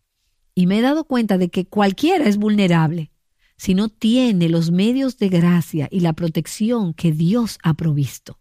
Y 0.57 0.67
me 0.67 0.79
he 0.79 0.83
dado 0.83 1.05
cuenta 1.05 1.39
de 1.39 1.49
que 1.49 1.65
cualquiera 1.65 2.25
es 2.25 2.39
vulnerable 2.39 3.13
si 3.57 3.75
no 3.75 3.89
tiene 3.89 4.49
los 4.49 4.73
medios 4.73 5.17
de 5.19 5.29
gracia 5.29 5.87
y 5.93 6.01
la 6.01 6.13
protección 6.13 6.93
que 6.93 7.13
Dios 7.13 7.61
ha 7.63 7.75
provisto. 7.75 8.41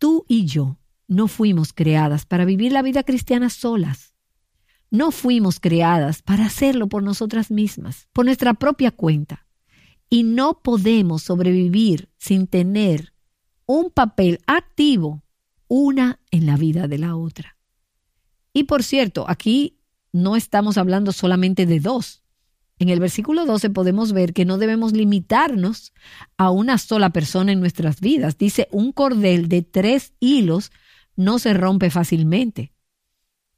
Tú 0.00 0.24
y 0.26 0.44
yo 0.44 0.78
no 1.06 1.28
fuimos 1.28 1.72
creadas 1.72 2.26
para 2.26 2.44
vivir 2.44 2.72
la 2.72 2.82
vida 2.82 3.04
cristiana 3.04 3.48
solas. 3.48 4.12
No 4.90 5.12
fuimos 5.12 5.60
creadas 5.60 6.22
para 6.22 6.46
hacerlo 6.46 6.88
por 6.88 7.04
nosotras 7.04 7.52
mismas, 7.52 8.08
por 8.12 8.24
nuestra 8.24 8.54
propia 8.54 8.90
cuenta. 8.90 9.45
Y 10.08 10.22
no 10.22 10.62
podemos 10.62 11.22
sobrevivir 11.22 12.08
sin 12.16 12.46
tener 12.46 13.12
un 13.66 13.90
papel 13.90 14.40
activo 14.46 15.24
una 15.68 16.20
en 16.30 16.46
la 16.46 16.56
vida 16.56 16.86
de 16.86 16.98
la 16.98 17.16
otra. 17.16 17.56
Y 18.52 18.64
por 18.64 18.82
cierto, 18.82 19.26
aquí 19.28 19.78
no 20.12 20.36
estamos 20.36 20.78
hablando 20.78 21.12
solamente 21.12 21.66
de 21.66 21.80
dos. 21.80 22.22
En 22.78 22.90
el 22.90 23.00
versículo 23.00 23.46
12 23.46 23.70
podemos 23.70 24.12
ver 24.12 24.32
que 24.32 24.44
no 24.44 24.58
debemos 24.58 24.92
limitarnos 24.92 25.92
a 26.36 26.50
una 26.50 26.78
sola 26.78 27.10
persona 27.10 27.52
en 27.52 27.60
nuestras 27.60 28.00
vidas. 28.00 28.38
Dice, 28.38 28.68
un 28.70 28.92
cordel 28.92 29.48
de 29.48 29.62
tres 29.62 30.12
hilos 30.20 30.72
no 31.16 31.38
se 31.38 31.54
rompe 31.54 31.90
fácilmente. 31.90 32.72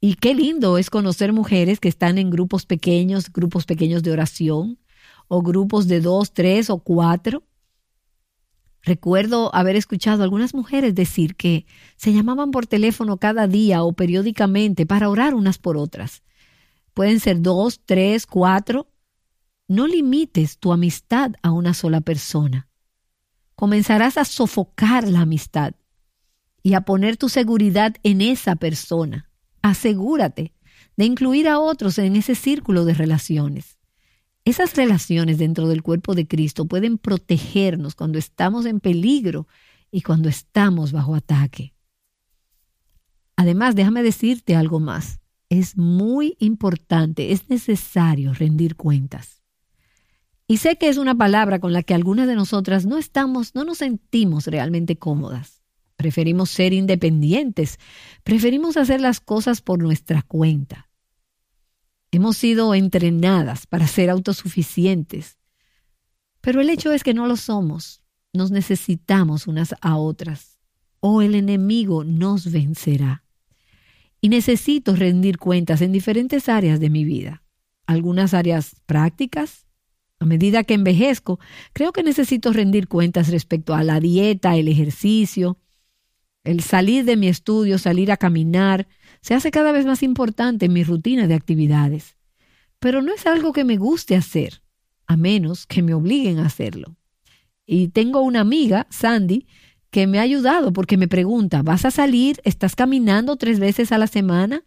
Y 0.00 0.14
qué 0.14 0.34
lindo 0.34 0.78
es 0.78 0.90
conocer 0.90 1.32
mujeres 1.32 1.80
que 1.80 1.88
están 1.88 2.18
en 2.18 2.30
grupos 2.30 2.66
pequeños, 2.66 3.32
grupos 3.32 3.66
pequeños 3.66 4.04
de 4.04 4.12
oración, 4.12 4.78
o 5.28 5.42
grupos 5.42 5.86
de 5.86 6.00
dos, 6.00 6.32
tres 6.32 6.70
o 6.70 6.78
cuatro. 6.78 7.44
Recuerdo 8.82 9.54
haber 9.54 9.76
escuchado 9.76 10.22
a 10.22 10.24
algunas 10.24 10.54
mujeres 10.54 10.94
decir 10.94 11.36
que 11.36 11.66
se 11.96 12.12
llamaban 12.12 12.50
por 12.50 12.66
teléfono 12.66 13.18
cada 13.18 13.46
día 13.46 13.82
o 13.82 13.92
periódicamente 13.92 14.86
para 14.86 15.10
orar 15.10 15.34
unas 15.34 15.58
por 15.58 15.76
otras. 15.76 16.22
Pueden 16.94 17.20
ser 17.20 17.42
dos, 17.42 17.80
tres, 17.84 18.26
cuatro, 18.26 18.90
no 19.68 19.86
limites 19.86 20.58
tu 20.58 20.72
amistad 20.72 21.32
a 21.42 21.52
una 21.52 21.74
sola 21.74 22.00
persona. 22.00 22.68
Comenzarás 23.54 24.16
a 24.16 24.24
sofocar 24.24 25.06
la 25.08 25.20
amistad 25.20 25.74
y 26.62 26.74
a 26.74 26.82
poner 26.82 27.16
tu 27.16 27.28
seguridad 27.28 27.94
en 28.02 28.20
esa 28.20 28.56
persona. 28.56 29.30
Asegúrate 29.62 30.54
de 30.96 31.04
incluir 31.04 31.48
a 31.48 31.58
otros 31.58 31.98
en 31.98 32.16
ese 32.16 32.34
círculo 32.34 32.84
de 32.84 32.94
relaciones. 32.94 33.77
Esas 34.48 34.74
relaciones 34.76 35.36
dentro 35.36 35.68
del 35.68 35.82
cuerpo 35.82 36.14
de 36.14 36.26
Cristo 36.26 36.64
pueden 36.64 36.96
protegernos 36.96 37.94
cuando 37.94 38.18
estamos 38.18 38.64
en 38.64 38.80
peligro 38.80 39.46
y 39.90 40.00
cuando 40.00 40.30
estamos 40.30 40.90
bajo 40.90 41.14
ataque. 41.14 41.74
Además, 43.36 43.74
déjame 43.74 44.02
decirte 44.02 44.56
algo 44.56 44.80
más. 44.80 45.20
Es 45.50 45.76
muy 45.76 46.34
importante, 46.38 47.32
es 47.32 47.50
necesario 47.50 48.32
rendir 48.32 48.76
cuentas. 48.76 49.42
Y 50.46 50.56
sé 50.56 50.76
que 50.76 50.88
es 50.88 50.96
una 50.96 51.14
palabra 51.14 51.58
con 51.58 51.74
la 51.74 51.82
que 51.82 51.92
algunas 51.92 52.26
de 52.26 52.34
nosotras 52.34 52.86
no 52.86 52.96
estamos, 52.96 53.54
no 53.54 53.64
nos 53.64 53.76
sentimos 53.76 54.46
realmente 54.46 54.96
cómodas. 54.96 55.62
Preferimos 55.96 56.48
ser 56.48 56.72
independientes, 56.72 57.78
preferimos 58.24 58.78
hacer 58.78 59.02
las 59.02 59.20
cosas 59.20 59.60
por 59.60 59.82
nuestra 59.82 60.22
cuenta. 60.22 60.87
Hemos 62.10 62.36
sido 62.36 62.74
entrenadas 62.74 63.66
para 63.66 63.86
ser 63.86 64.08
autosuficientes, 64.08 65.38
pero 66.40 66.60
el 66.60 66.70
hecho 66.70 66.92
es 66.92 67.04
que 67.04 67.14
no 67.14 67.26
lo 67.26 67.36
somos. 67.36 68.02
Nos 68.32 68.50
necesitamos 68.50 69.46
unas 69.46 69.74
a 69.80 69.96
otras, 69.96 70.58
o 71.00 71.22
el 71.22 71.34
enemigo 71.34 72.04
nos 72.04 72.50
vencerá. 72.50 73.24
Y 74.20 74.30
necesito 74.30 74.96
rendir 74.96 75.38
cuentas 75.38 75.82
en 75.82 75.92
diferentes 75.92 76.48
áreas 76.48 76.80
de 76.80 76.90
mi 76.90 77.04
vida. 77.04 77.42
Algunas 77.86 78.34
áreas 78.34 78.76
prácticas, 78.86 79.66
a 80.18 80.24
medida 80.24 80.64
que 80.64 80.74
envejezco, 80.74 81.38
creo 81.72 81.92
que 81.92 82.02
necesito 82.02 82.52
rendir 82.52 82.88
cuentas 82.88 83.28
respecto 83.28 83.74
a 83.74 83.84
la 83.84 84.00
dieta, 84.00 84.56
el 84.56 84.68
ejercicio, 84.68 85.58
el 86.44 86.62
salir 86.62 87.04
de 87.04 87.16
mi 87.16 87.28
estudio, 87.28 87.78
salir 87.78 88.10
a 88.10 88.16
caminar, 88.16 88.88
se 89.28 89.34
hace 89.34 89.50
cada 89.50 89.72
vez 89.72 89.84
más 89.84 90.02
importante 90.02 90.64
en 90.64 90.72
mi 90.72 90.84
rutina 90.84 91.26
de 91.26 91.34
actividades. 91.34 92.16
Pero 92.78 93.02
no 93.02 93.12
es 93.12 93.26
algo 93.26 93.52
que 93.52 93.62
me 93.62 93.76
guste 93.76 94.16
hacer, 94.16 94.62
a 95.06 95.18
menos 95.18 95.66
que 95.66 95.82
me 95.82 95.92
obliguen 95.92 96.38
a 96.38 96.46
hacerlo. 96.46 96.96
Y 97.66 97.88
tengo 97.88 98.22
una 98.22 98.40
amiga, 98.40 98.86
Sandy, 98.88 99.46
que 99.90 100.06
me 100.06 100.18
ha 100.18 100.22
ayudado 100.22 100.72
porque 100.72 100.96
me 100.96 101.08
pregunta, 101.08 101.60
¿vas 101.62 101.84
a 101.84 101.90
salir? 101.90 102.40
¿Estás 102.42 102.74
caminando 102.74 103.36
tres 103.36 103.60
veces 103.60 103.92
a 103.92 103.98
la 103.98 104.06
semana? 104.06 104.64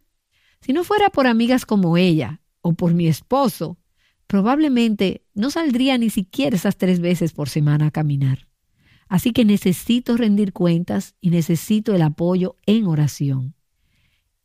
Si 0.60 0.74
no 0.74 0.84
fuera 0.84 1.10
por 1.10 1.26
amigas 1.26 1.66
como 1.66 1.98
ella 1.98 2.40
o 2.62 2.74
por 2.74 2.94
mi 2.94 3.08
esposo, 3.08 3.80
probablemente 4.28 5.26
no 5.34 5.50
saldría 5.50 5.98
ni 5.98 6.12
siquiera 6.12 6.56
esas 6.56 6.78
tres 6.78 7.00
veces 7.00 7.34
por 7.34 7.50
semana 7.50 7.88
a 7.88 7.92
caminar. 7.92 8.48
Así 9.08 9.32
que 9.32 9.44
necesito 9.44 10.18
rendir 10.18 10.54
cuentas 10.54 11.16
y 11.20 11.32
necesito 11.32 11.96
el 11.96 12.04
apoyo 12.04 12.58
en 12.68 12.86
oración. 12.86 13.56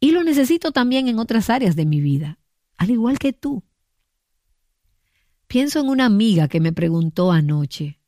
Y 0.01 0.13
lo 0.13 0.23
necesito 0.23 0.73
también 0.73 1.09
en 1.09 1.19
otras 1.19 1.51
áreas 1.51 1.77
de 1.77 1.87
mi 1.87 2.01
vida, 2.01 2.39
al 2.77 2.91
igual 2.91 3.19
que 3.19 3.33
tú. 3.33 3.65
Pienso 5.47 5.81
en 5.81 5.89
una 5.89 6.07
amiga 6.07 6.49
que 6.49 6.61
me 6.61 6.73
preguntó 6.73 7.33
anoche, 7.33 8.01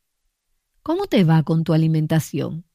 ¿cómo 0.83 1.07
te 1.07 1.23
va 1.23 1.43
con 1.43 1.63
tu 1.63 1.73
alimentación? 1.73 2.65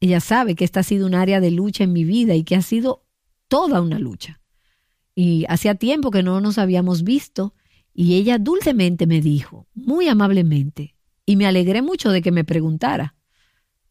Ella 0.00 0.20
sabe 0.20 0.54
que 0.54 0.64
esta 0.64 0.80
ha 0.80 0.84
sido 0.84 1.06
un 1.06 1.14
área 1.14 1.40
de 1.40 1.50
lucha 1.50 1.84
en 1.84 1.92
mi 1.92 2.04
vida 2.04 2.34
y 2.34 2.44
que 2.44 2.54
ha 2.54 2.62
sido 2.62 3.04
toda 3.48 3.80
una 3.80 3.98
lucha. 3.98 4.40
Y 5.14 5.44
hacía 5.48 5.74
tiempo 5.74 6.10
que 6.10 6.22
no 6.22 6.40
nos 6.40 6.58
habíamos 6.58 7.02
visto 7.02 7.54
y 7.94 8.14
ella 8.16 8.38
dulcemente 8.38 9.06
me 9.06 9.22
dijo, 9.22 9.66
muy 9.74 10.08
amablemente, 10.08 10.94
y 11.24 11.36
me 11.36 11.46
alegré 11.46 11.80
mucho 11.80 12.10
de 12.10 12.20
que 12.20 12.30
me 12.30 12.44
preguntara. 12.44 13.16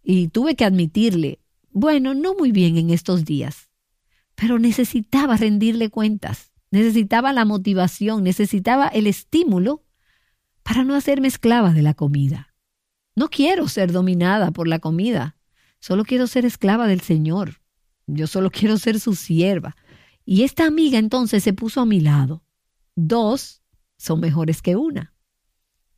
Y 0.03 0.27
tuve 0.27 0.55
que 0.55 0.63
admitirle, 0.63 1.39
bueno, 1.71 2.13
no 2.13 2.35
muy 2.35 2.51
bien 2.51 2.77
en 2.77 2.91
estos 2.91 3.25
días, 3.25 3.64
pero 4.35 4.59
necesitaba 4.59 5.37
rendirle 5.37 5.89
cuentas, 5.89 6.51
necesitaba 6.71 7.33
la 7.33 7.45
motivación, 7.45 8.23
necesitaba 8.23 8.87
el 8.87 9.07
estímulo 9.07 9.83
para 10.63 10.83
no 10.83 10.95
hacerme 10.95 11.27
esclava 11.27 11.71
de 11.71 11.81
la 11.81 11.93
comida. 11.93 12.53
No 13.15 13.29
quiero 13.29 13.67
ser 13.67 13.91
dominada 13.91 14.51
por 14.51 14.67
la 14.67 14.79
comida, 14.79 15.37
solo 15.79 16.03
quiero 16.03 16.27
ser 16.27 16.45
esclava 16.45 16.87
del 16.87 17.01
Señor. 17.01 17.61
Yo 18.07 18.27
solo 18.27 18.51
quiero 18.51 18.77
ser 18.77 18.99
su 18.99 19.15
sierva. 19.15 19.75
Y 20.25 20.43
esta 20.43 20.65
amiga 20.65 20.99
entonces 20.99 21.43
se 21.43 21.53
puso 21.53 21.81
a 21.81 21.85
mi 21.85 22.01
lado. 22.01 22.43
Dos, 22.95 23.63
son 23.97 24.19
mejores 24.19 24.61
que 24.61 24.75
una. 24.75 25.13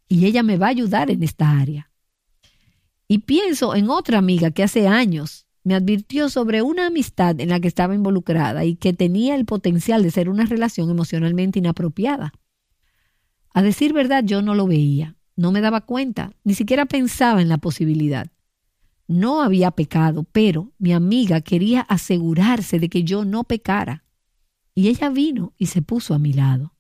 Y 0.08 0.26
ella 0.26 0.44
me 0.44 0.58
va 0.58 0.68
a 0.68 0.70
ayudar 0.70 1.10
en 1.10 1.24
esta 1.24 1.58
área. 1.60 1.92
Y 3.08 3.20
pienso 3.20 3.76
en 3.76 3.90
otra 3.90 4.20
amiga 4.20 4.52
que 4.52 4.64
hace 4.64 4.88
años 4.88 5.47
me 5.68 5.76
advirtió 5.76 6.30
sobre 6.30 6.62
una 6.62 6.88
amistad 6.88 7.42
en 7.42 7.50
la 7.50 7.60
que 7.60 7.68
estaba 7.68 7.94
involucrada 7.94 8.64
y 8.64 8.78
que 8.78 8.94
tenía 8.94 9.36
el 9.36 9.44
potencial 9.44 10.02
de 10.02 10.12
ser 10.12 10.30
una 10.30 10.46
relación 10.46 10.90
emocionalmente 10.90 11.60
inapropiada. 11.60 12.32
A 13.54 13.62
decir 13.62 13.92
verdad, 13.92 14.24
yo 14.24 14.42
no 14.42 14.56
lo 14.56 14.66
veía, 14.66 15.18
no 15.36 15.52
me 15.52 15.60
daba 15.60 15.82
cuenta, 15.82 16.32
ni 16.46 16.54
siquiera 16.54 16.86
pensaba 16.86 17.42
en 17.42 17.50
la 17.50 17.58
posibilidad. 17.58 18.32
no 19.10 19.42
había 19.42 19.72
pecado, 19.72 20.24
pero 20.24 20.72
mi 20.80 20.94
amiga 20.94 21.42
quería 21.42 21.82
asegurarse 21.82 22.80
de 22.80 22.88
que 22.88 23.04
yo 23.04 23.26
no 23.26 23.44
pecara. 23.44 24.06
Y 24.74 24.88
ella 24.88 25.10
vino 25.10 25.54
y 25.58 25.66
se 25.66 25.82
puso 25.82 26.14
a 26.14 26.20
mi 26.20 26.32
lado. 26.32 26.76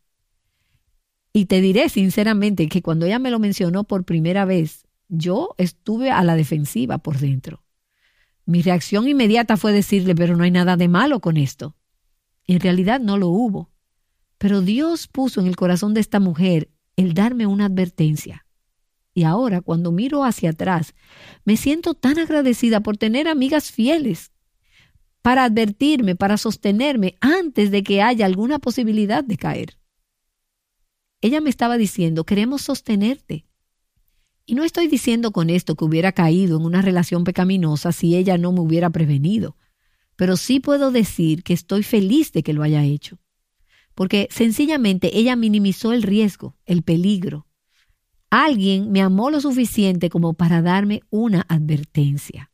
Y 1.34 1.46
te 1.48 1.60
diré 1.60 1.90
sinceramente 1.90 2.70
que 2.70 2.82
cuando 2.82 3.06
ella 3.06 3.20
me 3.20 3.32
lo 3.32 3.40
mencionó 3.40 3.84
por 3.84 4.06
primera 4.06 4.46
vez, 4.46 4.88
yo 5.10 5.56
estuve 5.58 6.10
a 6.10 6.24
la 6.24 6.36
defensiva 6.36 7.00
por 7.00 7.18
dentro. 7.18 7.67
Mi 8.48 8.62
reacción 8.62 9.10
inmediata 9.10 9.58
fue 9.58 9.74
decirle, 9.74 10.16
pero 10.16 10.38
no 10.38 10.46
hay 10.46 10.52
nada 10.52 10.78
de 10.78 10.88
malo 10.88 11.20
con 11.20 11.36
esto. 11.36 11.76
En 12.46 12.62
realidad 12.62 13.02
no 13.02 13.18
lo 13.18 13.28
hubo. 13.28 13.70
Pero 14.38 14.62
Dios 14.62 15.10
puso 15.10 15.42
en 15.42 15.48
el 15.48 15.58
corazón 15.58 15.94
de 15.94 16.00
esta 16.00 16.22
mujer 16.22 16.72
el 16.96 17.14
darme 17.14 17.46
una 17.46 17.66
advertencia. 17.66 18.46
Y 19.14 19.24
ahora, 19.24 19.60
cuando 19.60 19.92
miro 19.92 20.24
hacia 20.24 20.52
atrás, 20.52 20.96
me 21.44 21.58
siento 21.58 21.94
tan 21.94 22.20
agradecida 22.20 22.80
por 22.80 22.96
tener 22.96 23.28
amigas 23.28 23.70
fieles 23.70 24.32
para 25.22 25.44
advertirme, 25.44 26.16
para 26.16 26.38
sostenerme 26.38 27.18
antes 27.20 27.70
de 27.70 27.84
que 27.84 28.02
haya 28.02 28.26
alguna 28.26 28.60
posibilidad 28.60 29.26
de 29.26 29.36
caer. 29.36 29.78
Ella 31.20 31.42
me 31.42 31.50
estaba 31.50 31.76
diciendo, 31.76 32.24
queremos 32.24 32.62
sostenerte. 32.62 33.46
Y 34.50 34.56
no 34.56 34.64
estoy 34.64 34.88
diciendo 34.88 35.32
con 35.32 35.50
esto 35.50 35.76
que 35.76 35.84
hubiera 35.84 36.14
caído 36.14 36.58
en 36.58 36.64
una 36.64 36.82
relación 36.82 37.26
pecaminosa 37.26 37.92
si 37.92 38.16
ella 38.16 38.38
no 38.38 38.54
me 38.54 38.62
hubiera 38.62 38.90
prevenido, 38.90 39.58
pero 40.16 40.38
sí 40.38 40.62
puedo 40.62 40.90
decir 40.90 41.44
que 41.44 41.52
estoy 41.52 41.84
feliz 41.84 42.32
de 42.32 42.44
que 42.44 42.54
lo 42.54 42.64
haya 42.64 42.82
hecho, 42.86 43.20
porque 43.94 44.30
sencillamente 44.32 45.20
ella 45.20 45.36
minimizó 45.36 45.92
el 45.92 46.02
riesgo, 46.02 46.56
el 46.66 46.82
peligro. 46.82 47.46
Alguien 48.30 48.90
me 48.90 49.02
amó 49.02 49.32
lo 49.32 49.42
suficiente 49.42 50.10
como 50.10 50.34
para 50.34 50.62
darme 50.62 51.02
una 51.10 51.46
advertencia. 51.50 52.50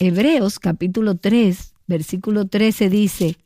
Hebreos 0.00 0.58
capítulo 0.58 1.18
3, 1.18 1.72
versículo 1.86 2.48
13 2.48 2.90
dice, 2.90 3.38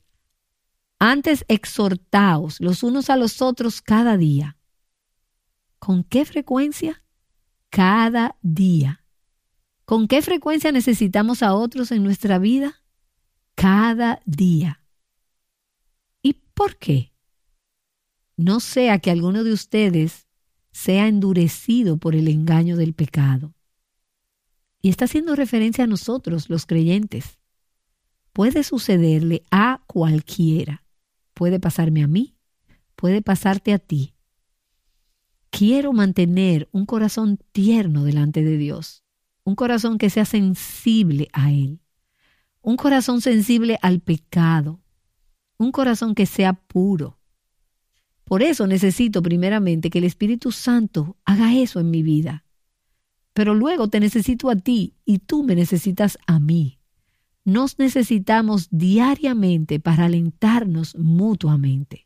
Antes 0.99 1.45
exhortaos 1.49 2.59
los 2.59 2.83
unos 2.83 3.11
a 3.11 3.19
los 3.19 3.43
otros 3.43 3.83
cada 3.83 4.17
día 4.17 4.56
¿Con 5.79 6.05
qué 6.05 6.25
frecuencia? 6.25 7.03
Cada 7.71 8.37
día. 8.43 9.05
¿Con 9.85 10.09
qué 10.09 10.23
frecuencia 10.23 10.73
necesitamos 10.73 11.43
a 11.43 11.55
otros 11.55 11.93
en 11.93 12.03
nuestra 12.03 12.39
vida? 12.39 12.83
Cada 13.55 14.21
día. 14.25 14.83
¿Y 16.23 16.35
por 16.55 16.77
qué? 16.77 17.13
No 18.37 18.61
sea 18.61 18.99
que 18.99 19.11
alguno 19.11 19.45
de 19.45 19.53
ustedes 19.53 20.27
sea 20.73 21.09
endurecido 21.09 21.99
por 21.99 22.15
el 22.15 22.29
engaño 22.29 22.77
del 22.77 22.95
pecado. 22.95 23.55
Y 24.83 24.91
está 24.91 25.07
haciendo 25.07 25.37
referencia 25.37 25.85
a 25.85 25.87
nosotros, 25.87 26.51
los 26.51 26.67
creyentes. 26.67 27.39
Puede 28.33 28.63
sucederle 28.63 29.43
a 29.51 29.83
cualquiera. 29.87 30.85
Puede 31.33 31.61
pasarme 31.61 32.03
a 32.03 32.07
mí, 32.07 32.35
puede 32.95 33.23
pasarte 33.23 33.73
a 33.73 33.79
ti 33.79 34.16
quiero 35.57 35.95
mantener 35.95 36.69
un 36.71 36.85
corazón 36.85 37.39
tierno 37.53 38.05
delante 38.05 38.43
de 38.43 38.59
Dios, 38.59 39.05
un 39.43 39.55
corazón 39.55 39.97
que 39.97 40.11
sea 40.11 40.27
sensible 40.27 41.29
a 41.33 41.51
Él, 41.51 41.81
un 42.61 42.77
corazón 42.77 43.23
sensible 43.23 43.79
al 43.81 44.01
pecado, 44.01 44.83
un 45.57 45.73
corazón 45.73 46.15
que 46.15 46.27
sea 46.27 46.53
puro. 46.53 47.19
Por 48.25 48.43
eso 48.43 48.67
necesito 48.67 49.23
primeramente 49.23 49.89
que 49.89 49.97
el 49.97 50.05
Espíritu 50.05 50.53
Santo 50.53 51.17
haga 51.25 51.55
eso 51.55 51.81
en 51.81 51.91
mi 51.91 52.03
vida. 52.03 52.45
Pero 53.33 53.55
luego 53.55 53.89
te 53.89 53.99
necesito 53.99 54.51
a 54.51 54.57
ti 54.57 54.97
y 55.07 55.21
tú 55.21 55.43
me 55.43 55.55
necesitas 55.55 56.19
a 56.27 56.39
mí. 56.39 56.81
Nos 57.45 57.79
necesitamos 57.79 58.69
diariamente 58.71 59.81
para 59.81 60.05
alentarnos 60.05 60.97
mutuamente. 60.97 62.06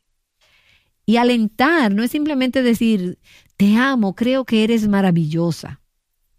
Y 1.11 1.17
alentar 1.17 1.93
no 1.93 2.03
es 2.03 2.11
simplemente 2.11 2.63
decir, 2.63 3.19
te 3.57 3.75
amo, 3.75 4.15
creo 4.15 4.45
que 4.45 4.63
eres 4.63 4.87
maravillosa. 4.87 5.81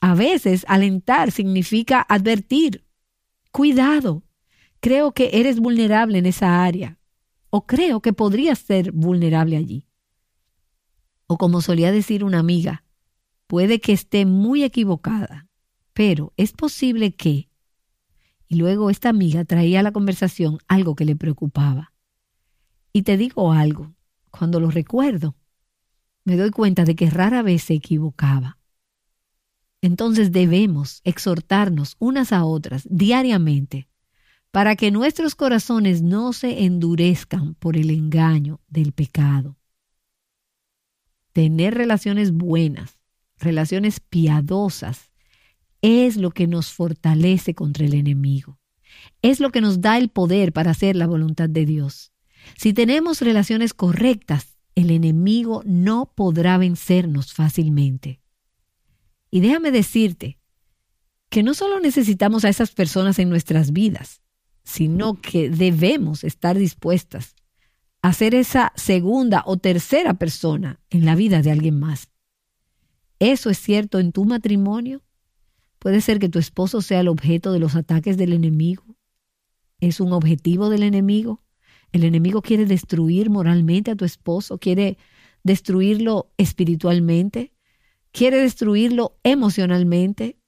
A 0.00 0.14
veces 0.14 0.64
alentar 0.66 1.30
significa 1.30 2.00
advertir, 2.08 2.82
cuidado, 3.50 4.22
creo 4.80 5.12
que 5.12 5.28
eres 5.34 5.60
vulnerable 5.60 6.16
en 6.16 6.24
esa 6.24 6.64
área, 6.64 6.98
o 7.50 7.66
creo 7.66 8.00
que 8.00 8.14
podrías 8.14 8.60
ser 8.60 8.92
vulnerable 8.92 9.58
allí. 9.58 9.86
O 11.26 11.36
como 11.36 11.60
solía 11.60 11.92
decir 11.92 12.24
una 12.24 12.38
amiga, 12.38 12.82
puede 13.48 13.78
que 13.78 13.92
esté 13.92 14.24
muy 14.24 14.64
equivocada, 14.64 15.48
pero 15.92 16.32
es 16.38 16.52
posible 16.52 17.14
que... 17.14 17.50
Y 18.48 18.54
luego 18.54 18.88
esta 18.88 19.10
amiga 19.10 19.44
traía 19.44 19.80
a 19.80 19.82
la 19.82 19.92
conversación 19.92 20.60
algo 20.66 20.96
que 20.96 21.04
le 21.04 21.14
preocupaba. 21.14 21.92
Y 22.94 23.02
te 23.02 23.18
digo 23.18 23.52
algo, 23.52 23.92
cuando 24.32 24.58
lo 24.58 24.70
recuerdo, 24.70 25.36
me 26.24 26.36
doy 26.36 26.50
cuenta 26.50 26.84
de 26.84 26.96
que 26.96 27.10
rara 27.10 27.42
vez 27.42 27.62
se 27.62 27.74
equivocaba. 27.74 28.58
Entonces 29.80 30.32
debemos 30.32 31.00
exhortarnos 31.04 31.96
unas 31.98 32.32
a 32.32 32.44
otras 32.44 32.86
diariamente 32.90 33.88
para 34.50 34.76
que 34.76 34.90
nuestros 34.90 35.34
corazones 35.34 36.02
no 36.02 36.32
se 36.32 36.64
endurezcan 36.64 37.54
por 37.54 37.76
el 37.76 37.90
engaño 37.90 38.60
del 38.68 38.92
pecado. 38.92 39.56
Tener 41.32 41.74
relaciones 41.74 42.32
buenas, 42.32 42.98
relaciones 43.38 44.00
piadosas, 44.00 45.10
es 45.80 46.16
lo 46.16 46.30
que 46.30 46.46
nos 46.46 46.72
fortalece 46.72 47.54
contra 47.54 47.84
el 47.84 47.94
enemigo. 47.94 48.58
Es 49.20 49.40
lo 49.40 49.50
que 49.50 49.60
nos 49.60 49.80
da 49.80 49.98
el 49.98 50.10
poder 50.10 50.52
para 50.52 50.70
hacer 50.70 50.96
la 50.96 51.06
voluntad 51.06 51.48
de 51.48 51.66
Dios. 51.66 52.11
Si 52.56 52.72
tenemos 52.72 53.20
relaciones 53.20 53.74
correctas, 53.74 54.58
el 54.74 54.90
enemigo 54.90 55.62
no 55.64 56.12
podrá 56.14 56.58
vencernos 56.58 57.32
fácilmente. 57.34 58.20
Y 59.30 59.40
déjame 59.40 59.70
decirte 59.70 60.38
que 61.28 61.42
no 61.42 61.54
solo 61.54 61.80
necesitamos 61.80 62.44
a 62.44 62.48
esas 62.48 62.72
personas 62.72 63.18
en 63.18 63.30
nuestras 63.30 63.72
vidas, 63.72 64.20
sino 64.64 65.20
que 65.20 65.50
debemos 65.50 66.24
estar 66.24 66.58
dispuestas 66.58 67.34
a 68.02 68.12
ser 68.12 68.34
esa 68.34 68.72
segunda 68.76 69.42
o 69.46 69.56
tercera 69.56 70.14
persona 70.14 70.80
en 70.90 71.04
la 71.04 71.14
vida 71.14 71.40
de 71.40 71.52
alguien 71.52 71.78
más. 71.78 72.10
¿Eso 73.18 73.50
es 73.50 73.58
cierto 73.58 74.00
en 74.00 74.12
tu 74.12 74.24
matrimonio? 74.24 75.02
Puede 75.78 76.00
ser 76.00 76.18
que 76.18 76.28
tu 76.28 76.38
esposo 76.38 76.82
sea 76.82 77.00
el 77.00 77.08
objeto 77.08 77.52
de 77.52 77.60
los 77.60 77.76
ataques 77.76 78.16
del 78.16 78.32
enemigo. 78.32 78.84
¿Es 79.80 80.00
un 80.00 80.12
objetivo 80.12 80.68
del 80.68 80.82
enemigo? 80.82 81.41
El 81.92 82.04
enemigo 82.04 82.42
quiere 82.42 82.66
destruir 82.66 83.30
moralmente 83.30 83.90
a 83.90 83.96
tu 83.96 84.04
esposo, 84.04 84.58
quiere 84.58 84.98
destruirlo 85.44 86.32
espiritualmente, 86.38 87.52
quiere 88.12 88.38
destruirlo 88.38 89.18
emocionalmente. 89.22 90.38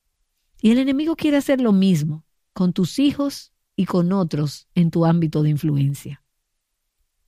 Y 0.60 0.70
el 0.70 0.78
enemigo 0.78 1.16
quiere 1.16 1.36
hacer 1.36 1.60
lo 1.60 1.72
mismo 1.72 2.24
con 2.52 2.72
tus 2.72 2.98
hijos 2.98 3.52
y 3.76 3.84
con 3.84 4.12
otros 4.12 4.68
en 4.74 4.90
tu 4.90 5.04
ámbito 5.04 5.42
de 5.42 5.50
influencia. 5.50 6.22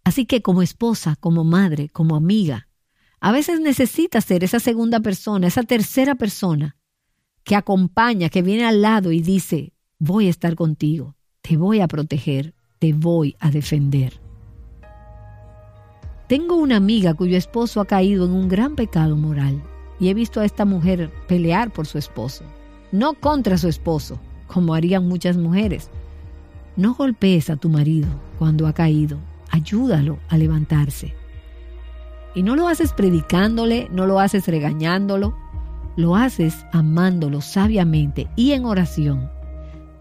Así 0.05 0.25
que 0.25 0.41
como 0.41 0.63
esposa, 0.63 1.17
como 1.17 1.45
madre, 1.45 1.89
como 1.89 2.17
amiga, 2.17 2.69
a 3.21 3.33
veces 3.33 3.61
necesitas 3.61 4.25
ser 4.25 4.45
esa 4.45 4.61
segunda 4.61 5.01
persona, 5.01 5.49
esa 5.49 5.65
tercera 5.65 6.15
persona 6.15 6.77
que 7.43 7.57
acompaña, 7.57 8.29
que 8.29 8.43
viene 8.43 8.65
al 8.65 8.83
lado 8.83 9.13
y 9.13 9.21
dice, 9.21 9.73
voy 9.99 10.29
a 10.29 10.31
estar 10.31 10.55
contigo, 10.55 11.17
te 11.43 11.57
voy 11.57 11.81
a 11.81 11.89
proteger, 11.89 12.55
te 12.79 12.93
voy 12.93 13.37
a 13.41 13.51
defender. 13.51 14.21
Tengo 16.29 16.57
una 16.57 16.77
amiga 16.77 17.15
cuyo 17.15 17.37
esposo 17.37 17.81
ha 17.81 17.85
caído 17.85 18.27
en 18.27 18.33
un 18.33 18.49
gran 18.49 18.75
pecado 18.75 19.17
moral 19.17 19.63
y 20.01 20.09
he 20.09 20.15
visto 20.15 20.41
a 20.41 20.45
esta 20.45 20.65
mujer 20.65 21.11
pelear 21.29 21.73
por 21.73 21.87
su 21.87 21.99
esposo, 21.99 22.45
no 22.93 23.15
contra 23.15 23.57
su 23.59 23.69
esposo, 23.69 24.19
como 24.47 24.75
harían 24.75 25.07
muchas 25.09 25.37
mujeres. 25.37 25.91
No 26.77 26.95
golpees 26.95 27.49
a 27.49 27.57
tu 27.57 27.69
marido 27.69 28.09
cuando 28.39 28.67
ha 28.67 28.73
caído, 28.73 29.19
ayúdalo 29.51 30.19
a 30.29 30.37
levantarse. 30.37 31.15
Y 32.35 32.43
no 32.43 32.57
lo 32.57 32.69
haces 32.69 32.93
predicándole, 32.93 33.89
no 33.91 34.07
lo 34.07 34.21
haces 34.21 34.47
regañándolo, 34.47 35.35
lo 35.97 36.17
haces 36.17 36.67
amándolo 36.73 37.41
sabiamente 37.41 38.29
y 38.37 38.53
en 38.53 38.67
oración 38.67 39.31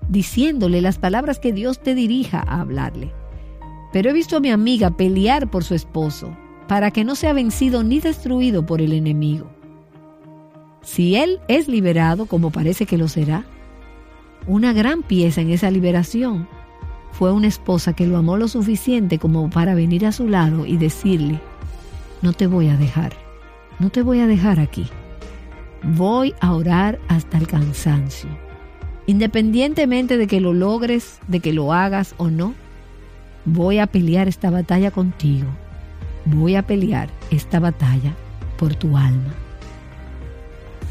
diciéndole 0.10 0.82
las 0.82 0.98
palabras 0.98 1.40
que 1.40 1.54
Dios 1.54 1.80
te 1.80 1.96
dirija 1.96 2.44
a 2.46 2.62
hablarle. 2.62 3.14
Pero 3.92 4.10
he 4.10 4.14
visto 4.14 4.38
a 4.38 4.40
mi 4.40 4.52
amiga 4.52 4.92
pelear 4.92 5.50
por 5.50 5.64
su 5.64 5.74
esposo, 5.74 6.36
para 6.68 6.92
que 6.92 7.04
no 7.04 7.16
sea 7.16 7.34
vencido 7.34 7.84
ni 7.84 8.00
destruido 8.00 8.66
por 8.66 8.82
el 8.82 8.94
enemigo. 8.94 9.50
Si 10.82 11.16
él 11.16 11.40
es 11.48 11.68
liberado, 11.68 12.26
como 12.26 12.52
parece 12.52 12.86
que 12.86 12.98
lo 12.98 13.08
será, 13.08 13.46
una 14.48 14.74
gran 14.74 15.02
pieza 15.02 15.42
en 15.42 15.50
esa 15.50 15.72
liberación 15.72 16.48
fue 17.12 17.32
una 17.32 17.48
esposa 17.48 17.94
que 17.94 18.06
lo 18.06 18.18
amó 18.18 18.38
lo 18.38 18.48
suficiente 18.48 19.18
como 19.18 19.50
para 19.50 19.74
venir 19.74 20.06
a 20.06 20.12
su 20.12 20.28
lado 20.28 20.66
y 20.66 20.78
decirle, 20.78 21.40
no 22.22 22.34
te 22.34 22.46
voy 22.46 22.68
a 22.68 22.78
dejar, 22.78 23.14
no 23.80 23.90
te 23.90 24.02
voy 24.02 24.20
a 24.20 24.28
dejar 24.28 24.60
aquí, 24.60 24.88
voy 25.82 26.36
a 26.42 26.54
orar 26.54 27.00
hasta 27.08 27.38
el 27.38 27.48
cansancio 27.48 28.45
Independientemente 29.08 30.18
de 30.18 30.28
que 30.28 30.42
lo 30.42 30.54
logres, 30.54 31.20
de 31.28 31.40
que 31.40 31.54
lo 31.54 31.74
hagas 31.74 32.16
o 32.18 32.30
no, 32.30 32.54
voy 33.46 33.78
a 33.80 33.88
pelear 33.88 34.28
esta 34.28 34.50
batalla 34.50 34.92
contigo. 34.92 35.48
Voy 36.26 36.56
a 36.56 36.64
pelear 36.64 37.10
esta 37.30 37.60
batalla 37.60 38.16
por 38.58 38.76
tu 38.76 38.98
alma. 38.98 39.34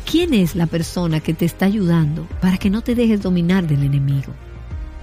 ¿Quién 0.09 0.33
es 0.33 0.55
la 0.55 0.67
persona 0.67 1.21
que 1.21 1.35
te 1.35 1.45
está 1.45 1.67
ayudando 1.67 2.27
para 2.41 2.57
que 2.57 2.71
no 2.71 2.83
te 2.83 2.95
dejes 2.95 3.23
dominar 3.23 3.67
del 3.67 3.83
enemigo? 3.83 4.33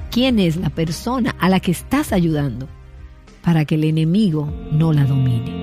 ¿Quién 0.10 0.40
es 0.40 0.56
la 0.56 0.70
persona 0.70 1.36
a 1.40 1.50
la 1.50 1.60
que 1.60 1.72
estás 1.72 2.14
ayudando 2.14 2.68
para 3.44 3.66
que 3.66 3.76
el 3.76 3.84
enemigo 3.84 4.50
no 4.72 4.94
la 4.94 5.06
domine? 5.06 5.61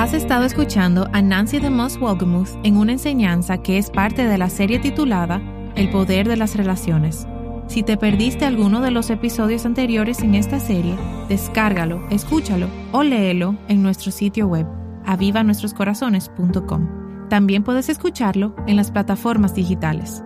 Has 0.00 0.14
estado 0.14 0.46
escuchando 0.46 1.06
a 1.12 1.20
Nancy 1.20 1.58
de 1.58 1.68
Moss 1.68 2.00
Wolgemuth 2.00 2.48
en 2.62 2.78
una 2.78 2.92
enseñanza 2.92 3.58
que 3.58 3.76
es 3.76 3.90
parte 3.90 4.26
de 4.26 4.38
la 4.38 4.48
serie 4.48 4.78
titulada 4.78 5.42
El 5.74 5.90
poder 5.90 6.26
de 6.26 6.38
las 6.38 6.56
relaciones. 6.56 7.26
Si 7.66 7.82
te 7.82 7.98
perdiste 7.98 8.46
alguno 8.46 8.80
de 8.80 8.92
los 8.92 9.10
episodios 9.10 9.66
anteriores 9.66 10.22
en 10.22 10.36
esta 10.36 10.58
serie, 10.58 10.96
descárgalo, 11.28 12.00
escúchalo 12.08 12.68
o 12.92 13.02
léelo 13.02 13.56
en 13.68 13.82
nuestro 13.82 14.10
sitio 14.10 14.46
web 14.46 14.66
avivanuestroscorazones.com. 15.04 17.28
También 17.28 17.62
puedes 17.62 17.90
escucharlo 17.90 18.56
en 18.66 18.76
las 18.76 18.90
plataformas 18.90 19.54
digitales. 19.54 20.24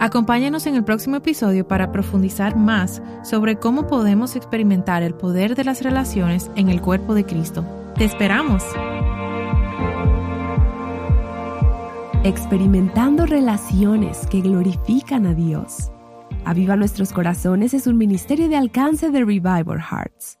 Acompáñanos 0.00 0.66
en 0.66 0.74
el 0.74 0.84
próximo 0.84 1.16
episodio 1.16 1.68
para 1.68 1.92
profundizar 1.92 2.56
más 2.56 3.02
sobre 3.22 3.56
cómo 3.56 3.86
podemos 3.86 4.36
experimentar 4.36 5.02
el 5.02 5.12
poder 5.12 5.54
de 5.54 5.64
las 5.64 5.82
relaciones 5.82 6.50
en 6.56 6.70
el 6.70 6.80
cuerpo 6.80 7.14
de 7.14 7.26
Cristo. 7.26 7.85
¡Te 7.96 8.04
esperamos! 8.04 8.62
Experimentando 12.24 13.24
relaciones 13.24 14.26
que 14.26 14.42
glorifican 14.42 15.24
a 15.24 15.32
Dios. 15.32 15.90
Aviva 16.44 16.76
Nuestros 16.76 17.14
Corazones 17.14 17.72
es 17.72 17.86
un 17.86 17.96
ministerio 17.96 18.50
de 18.50 18.56
alcance 18.56 19.10
de 19.10 19.20
Revival 19.20 19.80
Hearts. 19.80 20.38